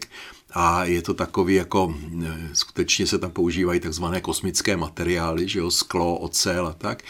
a 0.53 0.85
je 0.85 1.01
to 1.01 1.13
takový 1.13 1.55
jako, 1.55 1.95
e, 2.25 2.49
skutečně 2.53 3.07
se 3.07 3.17
tam 3.17 3.31
používají 3.31 3.79
takzvané 3.79 4.21
kosmické 4.21 4.77
materiály, 4.77 5.49
že 5.49 5.59
jo, 5.59 5.71
sklo, 5.71 6.17
ocel 6.17 6.67
a 6.67 6.73
tak. 6.73 7.03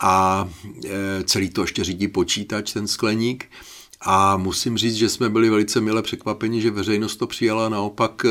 A 0.00 0.48
e, 0.84 1.24
celý 1.24 1.50
to 1.50 1.60
ještě 1.60 1.84
řídí 1.84 2.08
počítač, 2.08 2.72
ten 2.72 2.88
skleník. 2.88 3.50
A 4.06 4.36
musím 4.36 4.78
říct, 4.78 4.94
že 4.94 5.08
jsme 5.08 5.28
byli 5.30 5.50
velice 5.50 5.80
milé 5.80 6.02
překvapeni, 6.02 6.60
že 6.60 6.70
veřejnost 6.70 7.16
to 7.16 7.26
přijala 7.26 7.68
naopak 7.68 8.24
eh, 8.24 8.30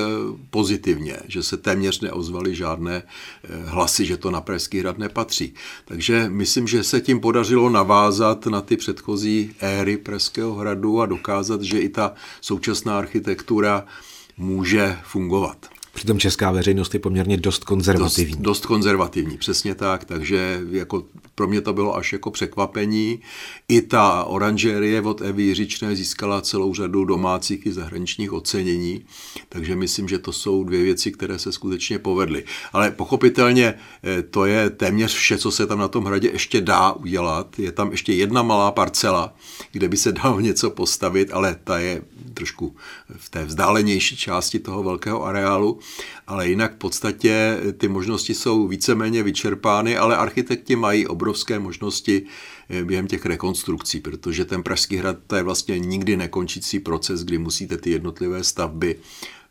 pozitivně, 0.50 1.18
že 1.28 1.44
se 1.44 1.58
téměř 1.58 2.02
neozvaly 2.02 2.56
žádné 2.56 3.04
eh, 3.04 3.48
hlasy, 3.66 4.06
že 4.06 4.18
to 4.18 4.32
na 4.32 4.42
Pražský 4.42 4.80
hrad 4.80 4.98
nepatří. 4.98 5.54
Takže 5.86 6.30
myslím, 6.30 6.68
že 6.68 6.84
se 6.84 7.02
tím 7.02 7.20
podařilo 7.20 7.70
navázat 7.70 8.46
na 8.46 8.62
ty 8.62 8.78
předchozí 8.78 9.56
éry 9.60 9.98
Pražského 9.98 10.54
hradu 10.54 11.02
a 11.02 11.06
dokázat, 11.06 11.62
že 11.62 11.80
i 11.80 11.90
ta 11.90 12.14
současná 12.42 12.98
architektura 12.98 13.86
může 14.38 14.98
fungovat. 15.04 15.73
Přitom 16.04 16.20
česká 16.20 16.52
veřejnost 16.52 16.94
je 16.94 17.00
poměrně 17.00 17.38
dost 17.38 17.64
konzervativní. 17.64 18.32
Dost, 18.32 18.42
dost 18.42 18.66
konzervativní, 18.66 19.38
přesně 19.38 19.76
tak, 19.76 20.06
takže 20.06 20.62
jako 20.72 21.04
pro 21.36 21.48
mě 21.48 21.62
to 21.62 21.74
bylo 21.74 21.96
až 21.96 22.14
jako 22.14 22.32
překvapení. 22.32 23.20
I 23.68 23.82
ta 23.82 24.24
oranžerie 24.24 25.02
od 25.02 25.22
Evy 25.22 25.44
Jiřičné 25.44 25.96
získala 25.96 26.42
celou 26.42 26.74
řadu 26.74 27.06
domácích 27.06 27.66
i 27.66 27.74
zahraničních 27.74 28.34
ocenění, 28.34 29.06
takže 29.50 29.76
myslím, 29.76 30.08
že 30.08 30.20
to 30.20 30.32
jsou 30.32 30.64
dvě 30.64 30.84
věci, 30.84 31.12
které 31.12 31.40
se 31.40 31.52
skutečně 31.52 32.00
povedly. 32.00 32.44
Ale 32.74 32.92
pochopitelně 32.92 33.74
eh, 34.04 34.22
to 34.22 34.46
je 34.46 34.70
téměř 34.70 35.14
vše, 35.14 35.38
co 35.38 35.52
se 35.52 35.68
tam 35.68 35.80
na 35.80 35.88
tom 35.88 36.06
hradě 36.06 36.30
ještě 36.34 36.62
dá 36.62 36.92
udělat. 36.92 37.60
Je 37.60 37.72
tam 37.72 37.92
ještě 37.92 38.14
jedna 38.14 38.44
malá 38.44 38.72
parcela, 38.72 39.34
kde 39.72 39.88
by 39.88 39.98
se 39.98 40.12
dalo 40.12 40.40
něco 40.40 40.70
postavit, 40.70 41.30
ale 41.34 41.56
ta 41.64 41.80
je 41.80 42.02
trošku 42.34 42.76
v 43.18 43.30
té 43.30 43.46
vzdálenější 43.46 44.18
části 44.18 44.60
toho 44.60 44.84
velkého 44.84 45.26
areálu 45.26 45.80
ale 46.28 46.48
jinak 46.48 46.74
v 46.74 46.78
podstatě 46.78 47.58
ty 47.78 47.88
možnosti 47.88 48.34
jsou 48.34 48.68
víceméně 48.68 49.24
vyčerpány, 49.24 49.98
ale 49.98 50.18
architekti 50.18 50.76
mají 50.76 51.08
obrovské 51.08 51.60
možnosti 51.60 52.26
eh, 52.70 52.84
během 52.84 53.08
těch 53.08 53.26
rekonstrukcí, 53.26 54.00
protože 54.00 54.46
ten 54.46 54.64
Pražský 54.64 54.98
hrad 54.98 55.18
to 55.28 55.36
je 55.36 55.44
vlastně 55.44 55.80
nikdy 55.80 56.18
nekončící 56.18 56.80
proces, 56.80 57.24
kdy 57.24 57.38
musíte 57.38 57.78
ty 57.78 57.92
jednotlivé 57.92 58.44
stavby 58.44 58.96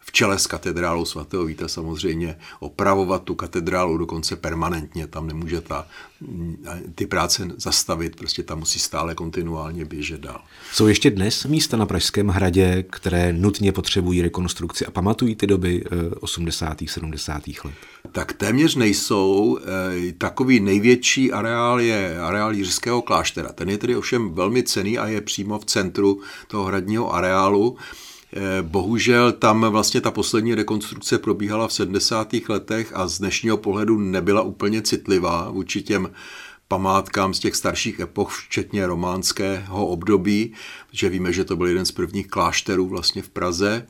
v 0.05 0.13
čele 0.13 0.39
s 0.39 0.47
katedrálou 0.47 1.05
svatého 1.05 1.45
Víta 1.45 1.69
samozřejmě 1.69 2.39
opravovat 2.61 3.23
tu 3.23 3.35
katedrálu 3.35 3.99
dokonce 3.99 4.37
permanentně, 4.37 5.07
tam 5.07 5.27
nemůže 5.27 5.61
ta, 5.61 5.87
ty 6.95 7.07
práce 7.07 7.49
zastavit, 7.57 8.17
prostě 8.17 8.43
tam 8.43 8.59
musí 8.59 8.79
stále 8.79 9.15
kontinuálně 9.15 9.85
běžet 9.85 10.21
dál. 10.21 10.41
Jsou 10.73 10.87
ještě 10.87 11.11
dnes 11.11 11.45
místa 11.45 11.77
na 11.77 11.87
Pražském 11.87 12.29
hradě, 12.29 12.85
které 12.91 13.33
nutně 13.33 13.73
potřebují 13.73 14.23
rekonstrukci 14.23 14.87
a 14.87 14.91
pamatují 14.91 15.37
ty 15.37 15.47
doby 15.47 15.85
80. 16.21 16.83
Eh, 16.83 16.89
70. 16.89 17.43
let? 17.65 17.75
Tak 18.13 18.33
téměř 18.33 18.75
nejsou. 18.75 19.59
Eh, 20.09 20.13
takový 20.13 20.61
největší 20.61 21.33
areál 21.33 21.81
je 21.81 22.21
areál 22.21 22.55
Jiřského 22.55 23.03
kláštera. 23.03 23.53
Ten 23.53 23.71
je 23.71 23.79
tedy 23.79 23.97
ovšem 23.97 24.35
velmi 24.35 24.63
cený 24.63 24.99
a 24.99 25.07
je 25.07 25.21
přímo 25.21 25.59
v 25.59 25.65
centru 25.65 26.21
toho 26.49 26.65
hradního 26.65 27.15
areálu. 27.15 27.77
Eh, 28.37 28.63
bohužel 28.63 29.33
tam 29.33 29.61
vlastně 29.71 30.01
ta 30.01 30.11
poslední 30.11 30.55
rekonstrukce 30.55 31.19
probíhala 31.19 31.69
v 31.69 31.73
70. 31.73 32.49
letech 32.49 32.93
a 32.95 33.09
z 33.09 33.19
dnešního 33.19 33.57
pohledu 33.57 33.99
nebyla 33.99 34.43
úplně 34.43 34.83
citlivá 34.83 35.51
vůči 35.51 35.83
těm 35.83 36.11
památkám 36.69 37.35
z 37.35 37.39
těch 37.39 37.57
starších 37.57 38.01
epoch, 38.01 38.31
včetně 38.31 38.87
románského 38.87 39.87
období, 39.87 40.53
že 40.93 41.09
víme, 41.09 41.33
že 41.33 41.45
to 41.45 41.57
byl 41.57 41.67
jeden 41.67 41.85
z 41.85 41.93
prvních 41.93 42.29
klášterů 42.29 42.89
vlastně 42.89 43.23
v 43.23 43.29
Praze. 43.29 43.87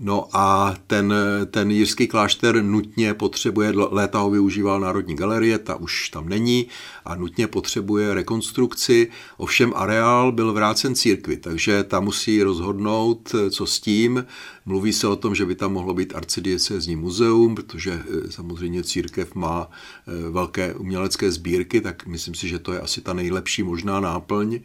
No 0.00 0.28
a 0.32 0.74
ten, 0.86 1.14
ten 1.50 1.70
jirský 1.70 2.06
klášter 2.06 2.62
nutně 2.62 3.14
potřebuje, 3.14 3.72
léta 3.74 4.18
ho 4.18 4.30
využíval 4.30 4.80
Národní 4.80 5.16
galerie, 5.16 5.58
ta 5.58 5.76
už 5.76 6.08
tam 6.08 6.28
není 6.28 6.66
a 7.04 7.14
nutně 7.14 7.46
potřebuje 7.46 8.14
rekonstrukci. 8.14 9.10
Ovšem 9.36 9.72
areál 9.76 10.32
byl 10.32 10.52
vrácen 10.52 10.94
církvi, 10.94 11.36
takže 11.36 11.84
ta 11.84 12.00
musí 12.00 12.42
rozhodnout, 12.42 13.34
co 13.50 13.66
s 13.66 13.80
tím. 13.80 14.26
Mluví 14.66 14.92
se 14.92 15.06
o 15.06 15.16
tom, 15.16 15.34
že 15.34 15.46
by 15.46 15.54
tam 15.54 15.72
mohlo 15.72 15.94
být 15.94 16.14
arcidiecezní 16.14 16.96
muzeum, 16.96 17.54
protože 17.54 17.92
eh, 17.92 18.30
samozřejmě 18.32 18.82
církev 18.82 19.34
má 19.34 19.70
eh, 19.70 20.30
velké 20.30 20.74
umělecké 20.74 21.32
sbírky, 21.32 21.80
tak 21.80 22.06
myslím 22.06 22.34
si, 22.34 22.48
že 22.48 22.58
to 22.58 22.72
je 22.72 22.80
asi 22.80 23.00
ta 23.00 23.12
nejlepší 23.12 23.62
možná 23.62 24.00
náplň 24.00 24.60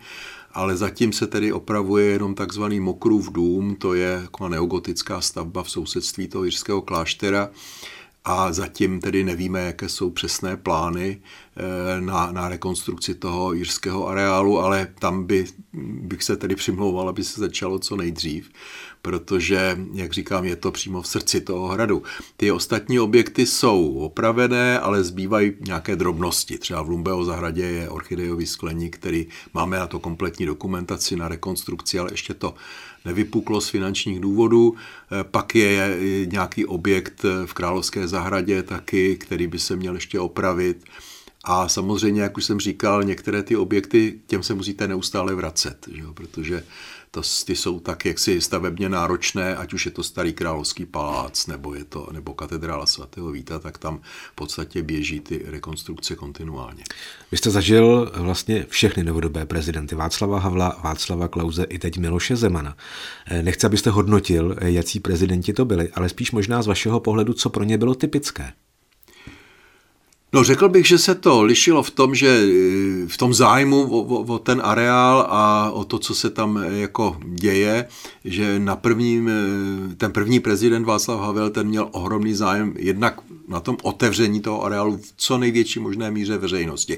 ale 0.53 0.77
zatím 0.77 1.13
se 1.13 1.27
tedy 1.27 1.53
opravuje 1.53 2.05
jenom 2.05 2.35
takzvaný 2.35 2.79
Mokrův 2.79 3.31
dům, 3.31 3.75
to 3.75 3.93
je 3.93 4.21
taková 4.21 4.49
neogotická 4.49 5.21
stavba 5.21 5.63
v 5.63 5.71
sousedství 5.71 6.27
toho 6.27 6.43
jirského 6.43 6.81
kláštera. 6.81 7.49
A 8.25 8.53
zatím 8.53 8.99
tedy 9.01 9.23
nevíme, 9.23 9.61
jaké 9.61 9.89
jsou 9.89 10.09
přesné 10.09 10.57
plány 10.57 11.21
eh, 11.57 12.01
na, 12.01 12.31
na 12.31 12.49
rekonstrukci 12.49 13.15
toho 13.15 13.53
jirského 13.53 14.07
areálu, 14.07 14.59
ale 14.59 14.87
tam 14.99 15.23
by, 15.23 15.45
bych 15.83 16.23
se 16.23 16.37
tedy 16.37 16.55
přimlouval, 16.55 17.09
aby 17.09 17.23
se 17.23 17.39
začalo 17.41 17.79
co 17.79 17.95
nejdřív, 17.95 18.49
protože, 19.01 19.77
jak 19.93 20.13
říkám, 20.13 20.45
je 20.45 20.55
to 20.55 20.71
přímo 20.71 21.01
v 21.01 21.07
srdci 21.07 21.41
toho 21.41 21.67
hradu. 21.67 22.03
Ty 22.37 22.51
ostatní 22.51 22.99
objekty 22.99 23.45
jsou 23.45 23.93
opravené, 23.93 24.79
ale 24.79 25.03
zbývají 25.03 25.53
nějaké 25.59 25.95
drobnosti. 25.95 26.57
Třeba 26.57 26.81
v 26.81 26.89
Lumbeho 26.89 27.25
zahradě 27.25 27.63
je 27.63 27.89
orchidejový 27.89 28.45
skleník, 28.45 28.97
který 28.97 29.27
máme 29.53 29.79
na 29.79 29.87
to 29.87 29.99
kompletní 29.99 30.45
dokumentaci 30.45 31.15
na 31.15 31.27
rekonstrukci, 31.27 31.99
ale 31.99 32.13
ještě 32.13 32.33
to 32.33 32.53
nevypuklo 33.05 33.61
z 33.61 33.69
finančních 33.69 34.19
důvodů. 34.19 34.75
Eh, 34.75 35.23
pak 35.23 35.55
je 35.55 35.97
nějaký 36.25 36.65
objekt 36.65 37.25
v 37.45 37.53
Královské 37.53 38.07
zahradě 38.07 38.63
taky, 38.63 39.17
který 39.17 39.47
by 39.47 39.59
se 39.59 39.75
měl 39.75 39.95
ještě 39.95 40.19
opravit. 40.19 40.85
A 41.43 41.67
samozřejmě, 41.67 42.21
jak 42.21 42.37
už 42.37 42.45
jsem 42.45 42.59
říkal, 42.59 43.03
některé 43.03 43.43
ty 43.43 43.55
objekty, 43.55 44.19
těm 44.27 44.43
se 44.43 44.53
musíte 44.53 44.87
neustále 44.87 45.35
vracet, 45.35 45.87
že 45.91 46.01
jo? 46.01 46.13
protože 46.13 46.63
to, 47.11 47.21
ty 47.45 47.55
jsou 47.55 47.79
tak 47.79 48.05
jaksi 48.05 48.41
stavebně 48.41 48.89
náročné, 48.89 49.55
ať 49.55 49.73
už 49.73 49.85
je 49.85 49.91
to 49.91 50.03
starý 50.03 50.33
královský 50.33 50.85
palác, 50.85 51.47
nebo 51.47 51.75
je 51.75 51.83
to 51.83 52.07
nebo 52.11 52.33
katedrála 52.33 52.85
svatého 52.85 53.31
Víta, 53.31 53.59
tak 53.59 53.77
tam 53.77 53.99
v 54.31 54.35
podstatě 54.35 54.83
běží 54.83 55.19
ty 55.19 55.41
rekonstrukce 55.45 56.15
kontinuálně. 56.15 56.83
Vy 57.31 57.37
jste 57.37 57.49
zažil 57.49 58.11
vlastně 58.15 58.65
všechny 58.69 59.03
novodobé 59.03 59.45
prezidenty 59.45 59.95
Václava 59.95 60.39
Havla, 60.39 60.79
Václava 60.83 61.27
Klauze 61.27 61.63
i 61.63 61.79
teď 61.79 61.97
Miloše 61.97 62.35
Zemana. 62.35 62.77
Nechci, 63.41 63.65
abyste 63.65 63.89
hodnotil, 63.89 64.55
jací 64.61 64.99
prezidenti 64.99 65.53
to 65.53 65.65
byli, 65.65 65.89
ale 65.89 66.09
spíš 66.09 66.31
možná 66.31 66.61
z 66.61 66.67
vašeho 66.67 66.99
pohledu, 66.99 67.33
co 67.33 67.49
pro 67.49 67.63
ně 67.63 67.77
bylo 67.77 67.95
typické. 67.95 68.53
No 70.33 70.43
řekl 70.43 70.69
bych, 70.69 70.87
že 70.87 70.97
se 70.97 71.15
to 71.15 71.43
lišilo 71.43 71.83
v 71.83 71.91
tom, 71.91 72.15
že 72.15 72.27
eh, 72.27 73.07
v 73.07 73.17
tom 73.17 73.33
zájmu 73.33 73.83
o, 73.83 73.99
o, 74.01 74.35
o 74.35 74.39
ten 74.39 74.61
areál 74.63 75.27
a 75.29 75.71
o 75.71 75.83
to, 75.83 75.99
co 75.99 76.15
se 76.15 76.29
tam 76.29 76.57
eh, 76.57 76.77
jako 76.79 77.17
děje, 77.25 77.87
že 78.25 78.59
na 78.59 78.75
prvním, 78.75 79.29
eh, 79.29 79.95
ten 79.95 80.11
první 80.11 80.39
prezident 80.39 80.83
Václav 80.83 81.19
Havel, 81.19 81.49
ten 81.49 81.67
měl 81.67 81.89
ohromný 81.91 82.33
zájem 82.33 82.73
jednak 82.77 83.19
na 83.47 83.59
tom 83.59 83.77
otevření 83.83 84.41
toho 84.41 84.63
areálu 84.63 84.97
v 84.97 85.13
co 85.17 85.37
největší 85.37 85.79
možné 85.79 86.11
míře 86.11 86.37
veřejnosti. 86.37 86.97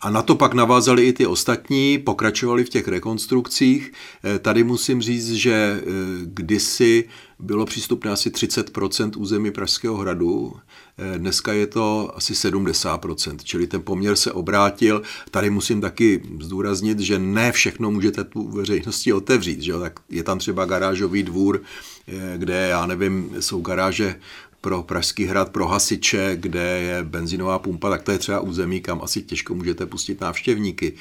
A 0.00 0.10
na 0.10 0.22
to 0.22 0.34
pak 0.34 0.54
navázali 0.54 1.06
i 1.06 1.12
ty 1.12 1.26
ostatní, 1.26 1.98
pokračovali 1.98 2.64
v 2.64 2.68
těch 2.68 2.88
rekonstrukcích. 2.88 3.92
Tady 4.40 4.64
musím 4.64 5.02
říct, 5.02 5.32
že 5.32 5.80
kdysi 6.24 7.08
bylo 7.38 7.66
přístupné 7.66 8.10
asi 8.10 8.30
30% 8.30 9.10
území 9.16 9.50
Pražského 9.50 9.96
hradu, 9.96 10.52
Eh, 10.98 11.18
dneska 11.18 11.52
je 11.52 11.66
to 11.66 12.12
asi 12.14 12.34
70%, 12.34 13.44
čili 13.44 13.66
ten 13.66 13.82
poměr 13.82 14.16
se 14.16 14.32
obrátil. 14.32 15.02
Tady 15.30 15.50
musím 15.50 15.80
taky 15.80 16.22
zdůraznit, 16.40 17.00
že 17.00 17.18
ne 17.18 17.52
všechno 17.52 17.90
můžete 17.90 18.24
tu 18.24 18.48
veřejnosti 18.48 19.12
otevřít. 19.12 19.62
Že? 19.62 19.72
Tak 19.72 20.00
je 20.10 20.22
tam 20.22 20.38
třeba 20.38 20.64
garážový 20.64 21.22
dvůr, 21.22 21.62
eh, 22.08 22.34
kde, 22.36 22.68
já 22.68 22.86
nevím, 22.86 23.36
jsou 23.40 23.60
garáže 23.60 24.20
pro 24.66 24.82
Pražský 24.82 25.24
hrad, 25.24 25.52
pro 25.52 25.66
hasiče, 25.66 26.36
kde 26.36 26.60
je 26.60 27.04
benzinová 27.04 27.58
pumpa, 27.58 27.90
tak 27.90 28.02
to 28.02 28.12
je 28.12 28.18
třeba 28.18 28.40
území, 28.40 28.80
kam 28.80 29.00
asi 29.02 29.22
těžko 29.22 29.54
můžete 29.54 29.86
pustit 29.86 30.20
návštěvníky. 30.20 30.92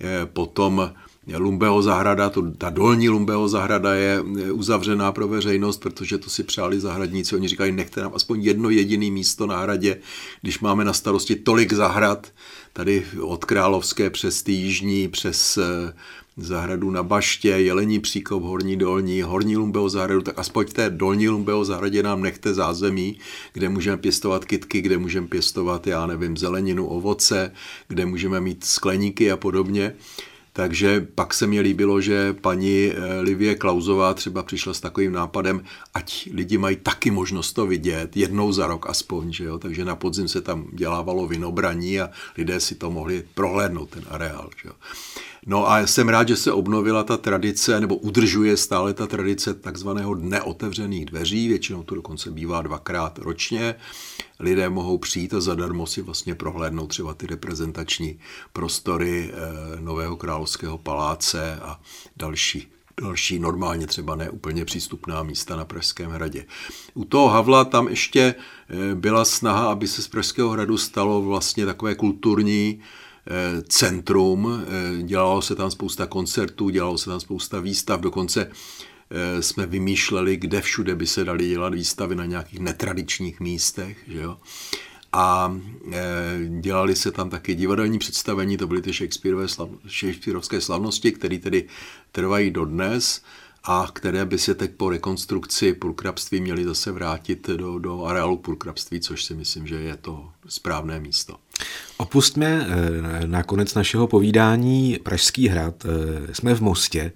Eh, 0.00 0.26
potom 0.26 0.92
Lumbeho 1.26 1.82
zahrada, 1.82 2.30
to, 2.30 2.50
ta 2.50 2.70
dolní 2.70 3.08
Lumbeho 3.08 3.48
zahrada 3.48 3.94
je 3.94 4.20
uzavřená 4.52 5.12
pro 5.12 5.28
veřejnost, 5.28 5.80
protože 5.80 6.18
to 6.18 6.30
si 6.30 6.42
přáli 6.42 6.80
zahradníci. 6.80 7.36
Oni 7.36 7.48
říkají, 7.48 7.72
nechte 7.72 8.00
nám 8.00 8.12
aspoň 8.14 8.42
jedno 8.42 8.70
jediné 8.70 9.10
místo 9.10 9.46
na 9.46 9.58
hradě, 9.58 9.96
když 10.40 10.60
máme 10.60 10.84
na 10.84 10.92
starosti 10.92 11.36
tolik 11.36 11.72
zahrad, 11.72 12.32
tady 12.72 13.06
od 13.20 13.44
Královské 13.44 14.10
přes 14.10 14.42
Týžní, 14.42 15.08
přes 15.08 15.58
eh, 15.58 15.94
zahradu 16.36 16.90
na 16.90 17.02
Baště, 17.02 17.48
Jelení 17.48 18.00
příkop, 18.00 18.42
Horní 18.42 18.76
Dolní, 18.76 19.22
Horní 19.22 19.56
Lumbeho 19.56 19.88
zahradu, 19.88 20.22
tak 20.22 20.38
aspoň 20.38 20.66
v 20.66 20.72
té 20.72 20.90
Dolní 20.90 21.28
Lumbeho 21.28 21.64
zahradě 21.64 22.02
nám 22.02 22.22
nechte 22.22 22.54
zázemí, 22.54 23.18
kde 23.52 23.68
můžeme 23.68 23.96
pěstovat 23.96 24.44
kytky, 24.44 24.80
kde 24.80 24.98
můžeme 24.98 25.26
pěstovat, 25.26 25.86
já 25.86 26.06
nevím, 26.06 26.36
zeleninu, 26.36 26.86
ovoce, 26.86 27.52
kde 27.88 28.06
můžeme 28.06 28.40
mít 28.40 28.64
skleníky 28.64 29.32
a 29.32 29.36
podobně. 29.36 29.94
Takže 30.52 31.06
pak 31.14 31.34
se 31.34 31.46
mi 31.46 31.60
líbilo, 31.60 32.00
že 32.00 32.32
paní 32.32 32.92
eh, 32.92 33.20
Livie 33.20 33.54
Klauzová 33.54 34.14
třeba 34.14 34.42
přišla 34.42 34.74
s 34.74 34.80
takovým 34.80 35.12
nápadem, 35.12 35.64
ať 35.94 36.28
lidi 36.32 36.58
mají 36.58 36.76
taky 36.76 37.10
možnost 37.10 37.52
to 37.52 37.66
vidět, 37.66 38.16
jednou 38.16 38.52
za 38.52 38.66
rok 38.66 38.86
aspoň, 38.88 39.32
že 39.32 39.44
jo? 39.44 39.58
takže 39.58 39.84
na 39.84 39.96
podzim 39.96 40.28
se 40.28 40.40
tam 40.40 40.66
dělávalo 40.72 41.26
vinobraní 41.26 42.00
a 42.00 42.10
lidé 42.36 42.60
si 42.60 42.74
to 42.74 42.90
mohli 42.90 43.24
prohlédnout, 43.34 43.90
ten 43.90 44.04
areál. 44.08 44.50
Že 44.62 44.68
jo? 44.68 44.74
No 45.46 45.70
a 45.70 45.86
jsem 45.86 46.08
rád, 46.08 46.28
že 46.28 46.36
se 46.36 46.52
obnovila 46.52 47.04
ta 47.04 47.16
tradice, 47.16 47.80
nebo 47.80 47.96
udržuje 47.96 48.56
stále 48.56 48.94
ta 48.94 49.06
tradice 49.06 49.54
takzvaného 49.54 50.14
dne 50.14 50.42
otevřených 50.42 51.06
dveří, 51.06 51.48
většinou 51.48 51.82
to 51.82 51.94
dokonce 51.94 52.30
bývá 52.30 52.62
dvakrát 52.62 53.18
ročně. 53.18 53.74
Lidé 54.40 54.68
mohou 54.68 54.98
přijít 54.98 55.34
a 55.34 55.40
zadarmo 55.40 55.86
si 55.86 56.02
vlastně 56.02 56.34
prohlédnout 56.34 56.86
třeba 56.86 57.14
ty 57.14 57.26
reprezentační 57.26 58.18
prostory 58.52 59.30
eh, 59.32 59.80
Nového 59.80 60.16
královského 60.16 60.78
paláce 60.78 61.58
a 61.62 61.80
další 62.16 62.72
další 63.00 63.38
normálně 63.38 63.86
třeba 63.86 64.16
ne 64.16 64.30
úplně 64.30 64.64
přístupná 64.64 65.22
místa 65.22 65.56
na 65.56 65.64
Pražském 65.64 66.10
hradě. 66.10 66.44
U 66.94 67.04
toho 67.04 67.28
Havla 67.28 67.64
tam 67.64 67.88
ještě 67.88 68.34
eh, 68.68 68.94
byla 68.94 69.24
snaha, 69.24 69.72
aby 69.72 69.88
se 69.88 70.02
z 70.02 70.08
Pražského 70.08 70.50
hradu 70.50 70.78
stalo 70.78 71.22
vlastně 71.22 71.66
takové 71.66 71.94
kulturní 71.94 72.80
centrum, 73.68 74.64
eh, 74.66 75.02
dělalo 75.02 75.42
se 75.42 75.54
tam 75.54 75.70
spousta 75.70 76.06
koncertů, 76.06 76.68
dělalo 76.68 76.98
se 76.98 77.10
tam 77.10 77.20
spousta 77.20 77.60
výstav, 77.60 78.00
dokonce 78.00 78.50
eh, 79.10 79.42
jsme 79.42 79.66
vymýšleli, 79.66 80.36
kde 80.36 80.60
všude 80.60 80.94
by 80.94 81.06
se 81.06 81.24
dali 81.24 81.48
dělat 81.48 81.74
výstavy 81.74 82.14
na 82.14 82.24
nějakých 82.24 82.60
netradičních 82.60 83.40
místech. 83.40 83.98
Že 84.06 84.20
jo? 84.20 84.38
A 85.12 85.56
dělali 86.60 86.96
se 86.96 87.10
tam 87.10 87.30
taky 87.30 87.54
divadelní 87.54 87.98
představení, 87.98 88.56
to 88.56 88.66
byly 88.66 88.82
ty 88.82 88.92
Shakespeareovské 88.92 90.60
slavnosti, 90.60 91.12
které 91.12 91.38
tedy 91.38 91.68
trvají 92.12 92.50
dodnes 92.50 93.22
a 93.64 93.88
které 93.92 94.24
by 94.24 94.38
se 94.38 94.54
teď 94.54 94.70
po 94.76 94.90
rekonstrukci 94.90 95.72
purkrabství 95.72 96.40
měly 96.40 96.64
zase 96.64 96.92
vrátit 96.92 97.48
do, 97.48 97.78
do 97.78 98.04
areálu 98.04 98.36
purkrabství, 98.36 99.00
což 99.00 99.24
si 99.24 99.34
myslím, 99.34 99.66
že 99.66 99.74
je 99.74 99.96
to 99.96 100.28
správné 100.48 101.00
místo. 101.00 101.36
Opustme 101.96 102.66
eh, 102.66 103.26
na 103.26 103.42
konec 103.42 103.74
našeho 103.74 104.06
povídání 104.06 104.98
Pražský 105.02 105.48
hrad. 105.48 105.74
Eh, 105.84 106.34
jsme 106.34 106.54
v 106.54 106.60
Mostě. 106.60 107.12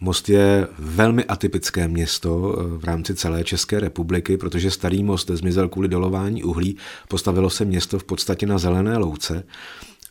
Most 0.00 0.28
je 0.28 0.66
velmi 0.78 1.24
atypické 1.24 1.88
město 1.88 2.56
eh, 2.58 2.78
v 2.78 2.84
rámci 2.84 3.14
celé 3.14 3.44
České 3.44 3.80
republiky, 3.80 4.36
protože 4.36 4.70
starý 4.70 5.02
most 5.02 5.30
zmizel 5.34 5.68
kvůli 5.68 5.88
dolování 5.88 6.42
uhlí. 6.42 6.76
Postavilo 7.08 7.50
se 7.50 7.64
město 7.64 7.98
v 7.98 8.04
podstatě 8.04 8.46
na 8.46 8.58
zelené 8.58 8.96
louce. 8.98 9.44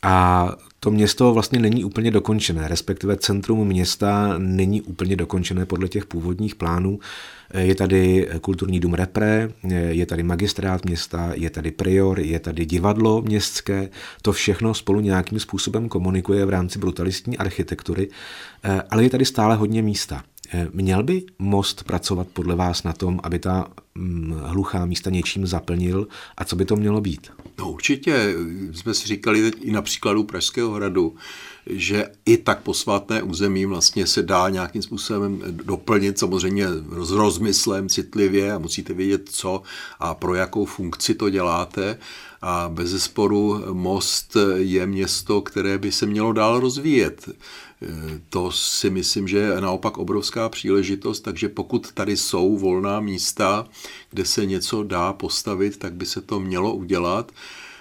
A 0.02 0.48
to 0.84 0.90
město 0.90 1.34
vlastně 1.34 1.58
není 1.58 1.84
úplně 1.84 2.10
dokončené, 2.10 2.68
respektive 2.68 3.16
centrum 3.16 3.68
města 3.68 4.34
není 4.38 4.82
úplně 4.82 5.16
dokončené 5.16 5.66
podle 5.66 5.88
těch 5.88 6.06
původních 6.06 6.54
plánů. 6.54 6.98
Je 7.58 7.74
tady 7.74 8.28
kulturní 8.40 8.80
dům 8.80 8.94
Repre, 8.94 9.50
je 9.88 10.06
tady 10.06 10.22
magistrát 10.22 10.84
města, 10.84 11.30
je 11.34 11.50
tady 11.50 11.70
prior, 11.70 12.20
je 12.20 12.40
tady 12.40 12.66
divadlo 12.66 13.22
městské. 13.22 13.88
To 14.22 14.32
všechno 14.32 14.74
spolu 14.74 15.00
nějakým 15.00 15.40
způsobem 15.40 15.88
komunikuje 15.88 16.44
v 16.44 16.50
rámci 16.50 16.78
brutalistní 16.78 17.38
architektury, 17.38 18.08
ale 18.90 19.02
je 19.02 19.10
tady 19.10 19.24
stále 19.24 19.56
hodně 19.56 19.82
místa. 19.82 20.22
Měl 20.72 21.02
by 21.02 21.22
most 21.38 21.84
pracovat 21.84 22.28
podle 22.32 22.56
vás 22.56 22.82
na 22.82 22.92
tom, 22.92 23.20
aby 23.22 23.38
ta 23.38 23.68
mm, 23.94 24.34
hluchá 24.44 24.86
místa 24.86 25.10
něčím 25.10 25.46
zaplnil 25.46 26.06
a 26.36 26.44
co 26.44 26.56
by 26.56 26.64
to 26.64 26.76
mělo 26.76 27.00
být? 27.00 27.30
No 27.58 27.72
určitě, 27.72 28.34
jsme 28.72 28.94
si 28.94 29.08
říkali 29.08 29.52
i 29.60 29.72
na 29.72 29.82
příkladu 29.82 30.24
Pražského 30.24 30.70
hradu, 30.70 31.16
že 31.66 32.06
i 32.26 32.36
tak 32.36 32.60
posvátné 32.60 33.22
území 33.22 33.66
vlastně 33.66 34.06
se 34.06 34.22
dá 34.22 34.48
nějakým 34.48 34.82
způsobem 34.82 35.42
doplnit, 35.50 36.18
samozřejmě 36.18 36.66
s 37.02 37.10
rozmyslem, 37.10 37.88
citlivě 37.88 38.52
a 38.52 38.58
musíte 38.58 38.94
vědět, 38.94 39.28
co 39.32 39.62
a 39.98 40.14
pro 40.14 40.34
jakou 40.34 40.64
funkci 40.64 41.14
to 41.14 41.30
děláte. 41.30 41.98
A 42.42 42.70
bez 42.72 42.90
zesporu 42.90 43.62
Most 43.72 44.36
je 44.56 44.86
město, 44.86 45.40
které 45.40 45.78
by 45.78 45.92
se 45.92 46.06
mělo 46.06 46.32
dál 46.32 46.60
rozvíjet. 46.60 47.28
To 48.28 48.52
si 48.52 48.90
myslím, 48.90 49.28
že 49.28 49.38
je 49.38 49.60
naopak 49.60 49.98
obrovská 49.98 50.48
příležitost, 50.48 51.20
takže 51.20 51.48
pokud 51.48 51.92
tady 51.92 52.16
jsou 52.16 52.58
volná 52.58 53.00
místa, 53.00 53.68
kde 54.10 54.24
se 54.24 54.46
něco 54.46 54.82
dá 54.82 55.12
postavit, 55.12 55.76
tak 55.76 55.94
by 55.94 56.06
se 56.06 56.20
to 56.20 56.40
mělo 56.40 56.74
udělat. 56.74 57.32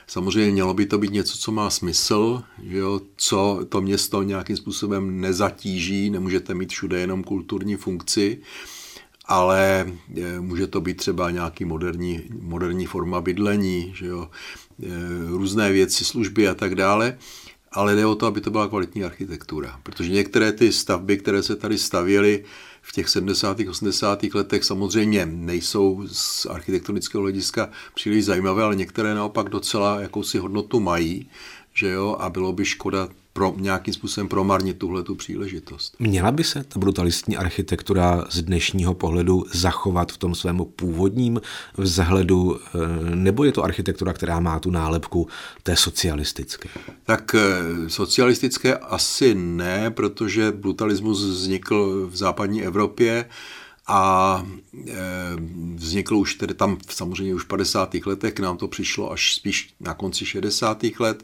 Samozřejmě 0.08 0.52
mělo 0.52 0.74
by 0.74 0.86
to 0.86 0.98
být 0.98 1.12
něco, 1.12 1.38
co 1.38 1.52
má 1.52 1.70
smysl, 1.70 2.44
že 2.64 2.78
jo, 2.78 3.02
co 3.18 3.60
to 3.70 3.82
město 3.82 4.24
nějakým 4.24 4.58
způsobem 4.58 5.22
nezatíží, 5.22 6.10
nemůžete 6.10 6.54
mít 6.54 6.72
všude 6.72 7.00
jenom 7.00 7.24
kulturní 7.24 7.76
funkci. 7.76 8.42
ale 9.26 9.92
může 10.40 10.68
to 10.68 10.82
být 10.82 10.98
třeba 10.98 11.32
nějaký 11.32 11.66
moderní, 11.66 12.22
moderní 12.42 12.86
forma 12.86 13.22
bydlení, 13.22 13.94
že 13.96 14.06
jo, 14.06 14.30
různé 15.28 15.72
věci, 15.72 16.06
služby 16.06 16.48
a 16.48 16.56
tak 16.56 16.76
dále 16.76 17.18
ale 17.74 17.96
jde 17.96 18.06
o 18.06 18.16
to, 18.16 18.26
aby 18.26 18.42
to 18.42 18.52
byla 18.52 18.68
kvalitní 18.68 19.04
architektura. 19.04 19.80
Protože 19.84 20.12
některé 20.12 20.52
ty 20.52 20.72
stavby, 20.72 21.18
které 21.18 21.44
se 21.44 21.56
tady 21.56 21.78
stavěly 21.78 22.44
v 22.82 22.92
těch 22.92 23.10
70. 23.10 23.58
80. 23.70 24.24
letech, 24.24 24.64
samozřejmě 24.64 25.26
nejsou 25.26 26.04
z 26.08 26.46
architektonického 26.46 27.22
hlediska 27.22 27.70
příliš 27.96 28.26
zajímavé, 28.26 28.64
ale 28.64 28.76
některé 28.76 29.14
naopak 29.16 29.50
docela 29.50 30.02
jakousi 30.02 30.38
hodnotu 30.38 30.80
mají, 30.80 31.30
že 31.74 31.90
jo, 31.90 32.18
a 32.20 32.30
bylo 32.30 32.54
by 32.54 32.66
škoda 32.66 33.10
pro, 33.34 33.54
nějakým 33.58 33.94
způsobem 33.94 34.28
promarnit 34.28 34.78
tuhle 34.78 35.04
tu 35.04 35.16
příležitost. 35.16 35.96
Měla 36.00 36.32
by 36.32 36.44
se 36.44 36.64
ta 36.64 36.80
brutalistní 36.80 37.38
architektura 37.38 38.26
z 38.30 38.42
dnešního 38.42 38.94
pohledu 38.94 39.46
zachovat 39.54 40.12
v 40.12 40.18
tom 40.18 40.36
svém 40.36 40.62
původním 40.76 41.42
vzhledu, 41.78 42.60
eh, 42.60 43.16
nebo 43.16 43.44
je 43.44 43.52
to 43.52 43.64
architektura, 43.64 44.14
která 44.14 44.40
má 44.40 44.60
tu 44.60 44.72
nálepku 44.72 45.28
té 45.64 45.76
socialistické? 45.76 46.70
Tak 47.04 47.36
eh, 47.36 47.90
socialistické 47.90 48.78
asi 48.78 49.36
ne, 49.36 49.92
protože 49.92 50.52
brutalismus 50.52 51.24
vznikl 51.24 52.08
v 52.12 52.16
západní 52.16 52.64
Evropě, 52.64 53.26
a 53.88 54.46
e, 54.88 54.94
vzniklo 55.76 56.20
už 56.20 56.36
tedy 56.36 56.54
tam 56.54 56.78
samozřejmě 56.90 57.36
už 57.36 57.44
v 57.44 57.48
50. 57.48 57.96
letech, 58.06 58.34
k 58.34 58.40
nám 58.40 58.58
to 58.58 58.68
přišlo 58.68 59.12
až 59.12 59.36
spíš 59.36 59.74
na 59.80 59.94
konci 59.94 60.26
60. 60.26 60.84
let. 61.00 61.24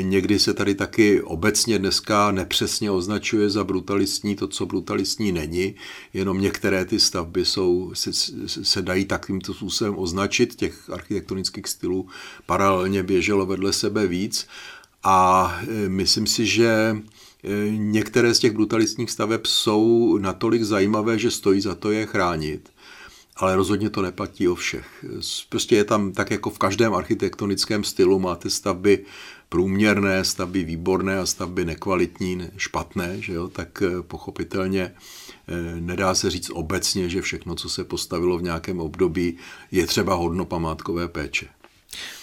Někdy 0.00 0.38
se 0.38 0.54
tady 0.54 0.74
taky 0.74 1.22
obecně 1.22 1.78
dneska 1.78 2.30
nepřesně 2.30 2.90
označuje 2.90 3.50
za 3.50 3.64
brutalistní 3.64 4.36
to, 4.36 4.48
co 4.48 4.66
brutalistní 4.66 5.32
není, 5.32 5.74
jenom 6.14 6.40
některé 6.40 6.84
ty 6.84 7.00
stavby 7.00 7.44
jsou, 7.44 7.90
se, 7.94 8.10
se 8.46 8.82
dají 8.82 9.04
takovýmto 9.04 9.54
způsobem 9.54 9.98
označit, 9.98 10.54
těch 10.54 10.90
architektonických 10.90 11.68
stylů 11.68 12.08
paralelně 12.46 13.02
běželo 13.02 13.46
vedle 13.46 13.72
sebe 13.72 14.06
víc 14.06 14.46
a 15.02 15.58
e, 15.62 15.88
myslím 15.88 16.26
si, 16.26 16.46
že 16.46 16.96
některé 17.76 18.34
z 18.34 18.38
těch 18.38 18.52
brutalistních 18.52 19.10
staveb 19.10 19.46
jsou 19.46 20.18
natolik 20.18 20.62
zajímavé, 20.62 21.18
že 21.18 21.30
stojí 21.30 21.60
za 21.60 21.74
to 21.74 21.90
je 21.90 22.06
chránit. 22.06 22.70
Ale 23.36 23.56
rozhodně 23.56 23.90
to 23.90 24.02
neplatí 24.02 24.48
o 24.48 24.54
všech. 24.54 25.04
Prostě 25.48 25.76
je 25.76 25.84
tam 25.84 26.12
tak 26.12 26.30
jako 26.30 26.50
v 26.50 26.58
každém 26.58 26.94
architektonickém 26.94 27.84
stylu 27.84 28.18
máte 28.18 28.50
stavby 28.50 29.04
průměrné, 29.48 30.24
stavby 30.24 30.64
výborné 30.64 31.18
a 31.18 31.26
stavby 31.26 31.64
nekvalitní, 31.64 32.42
špatné, 32.56 33.20
že 33.20 33.32
jo? 33.32 33.48
tak 33.48 33.82
e, 33.82 34.02
pochopitelně 34.02 34.82
e, 34.82 34.94
nedá 35.80 36.14
se 36.14 36.30
říct 36.30 36.50
obecně, 36.50 37.08
že 37.08 37.22
všechno, 37.22 37.54
co 37.54 37.68
se 37.68 37.84
postavilo 37.84 38.38
v 38.38 38.42
nějakém 38.42 38.80
období, 38.80 39.36
je 39.70 39.86
třeba 39.86 40.14
hodno 40.14 40.44
památkové 40.44 41.08
péče. 41.08 41.46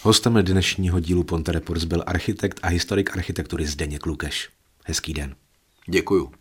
Hostem 0.01 0.34
dnešního 0.41 0.99
dílu 0.99 1.23
Ponte 1.23 1.51
Reports 1.51 1.84
byl 1.84 2.04
architekt 2.06 2.60
a 2.63 2.67
historik 2.67 3.17
architektury 3.17 3.65
Zdeněk 3.65 4.06
Lukeš. 4.06 4.55
Hezký 4.88 5.13
den. 5.13 5.36
Děkuju. 5.89 6.32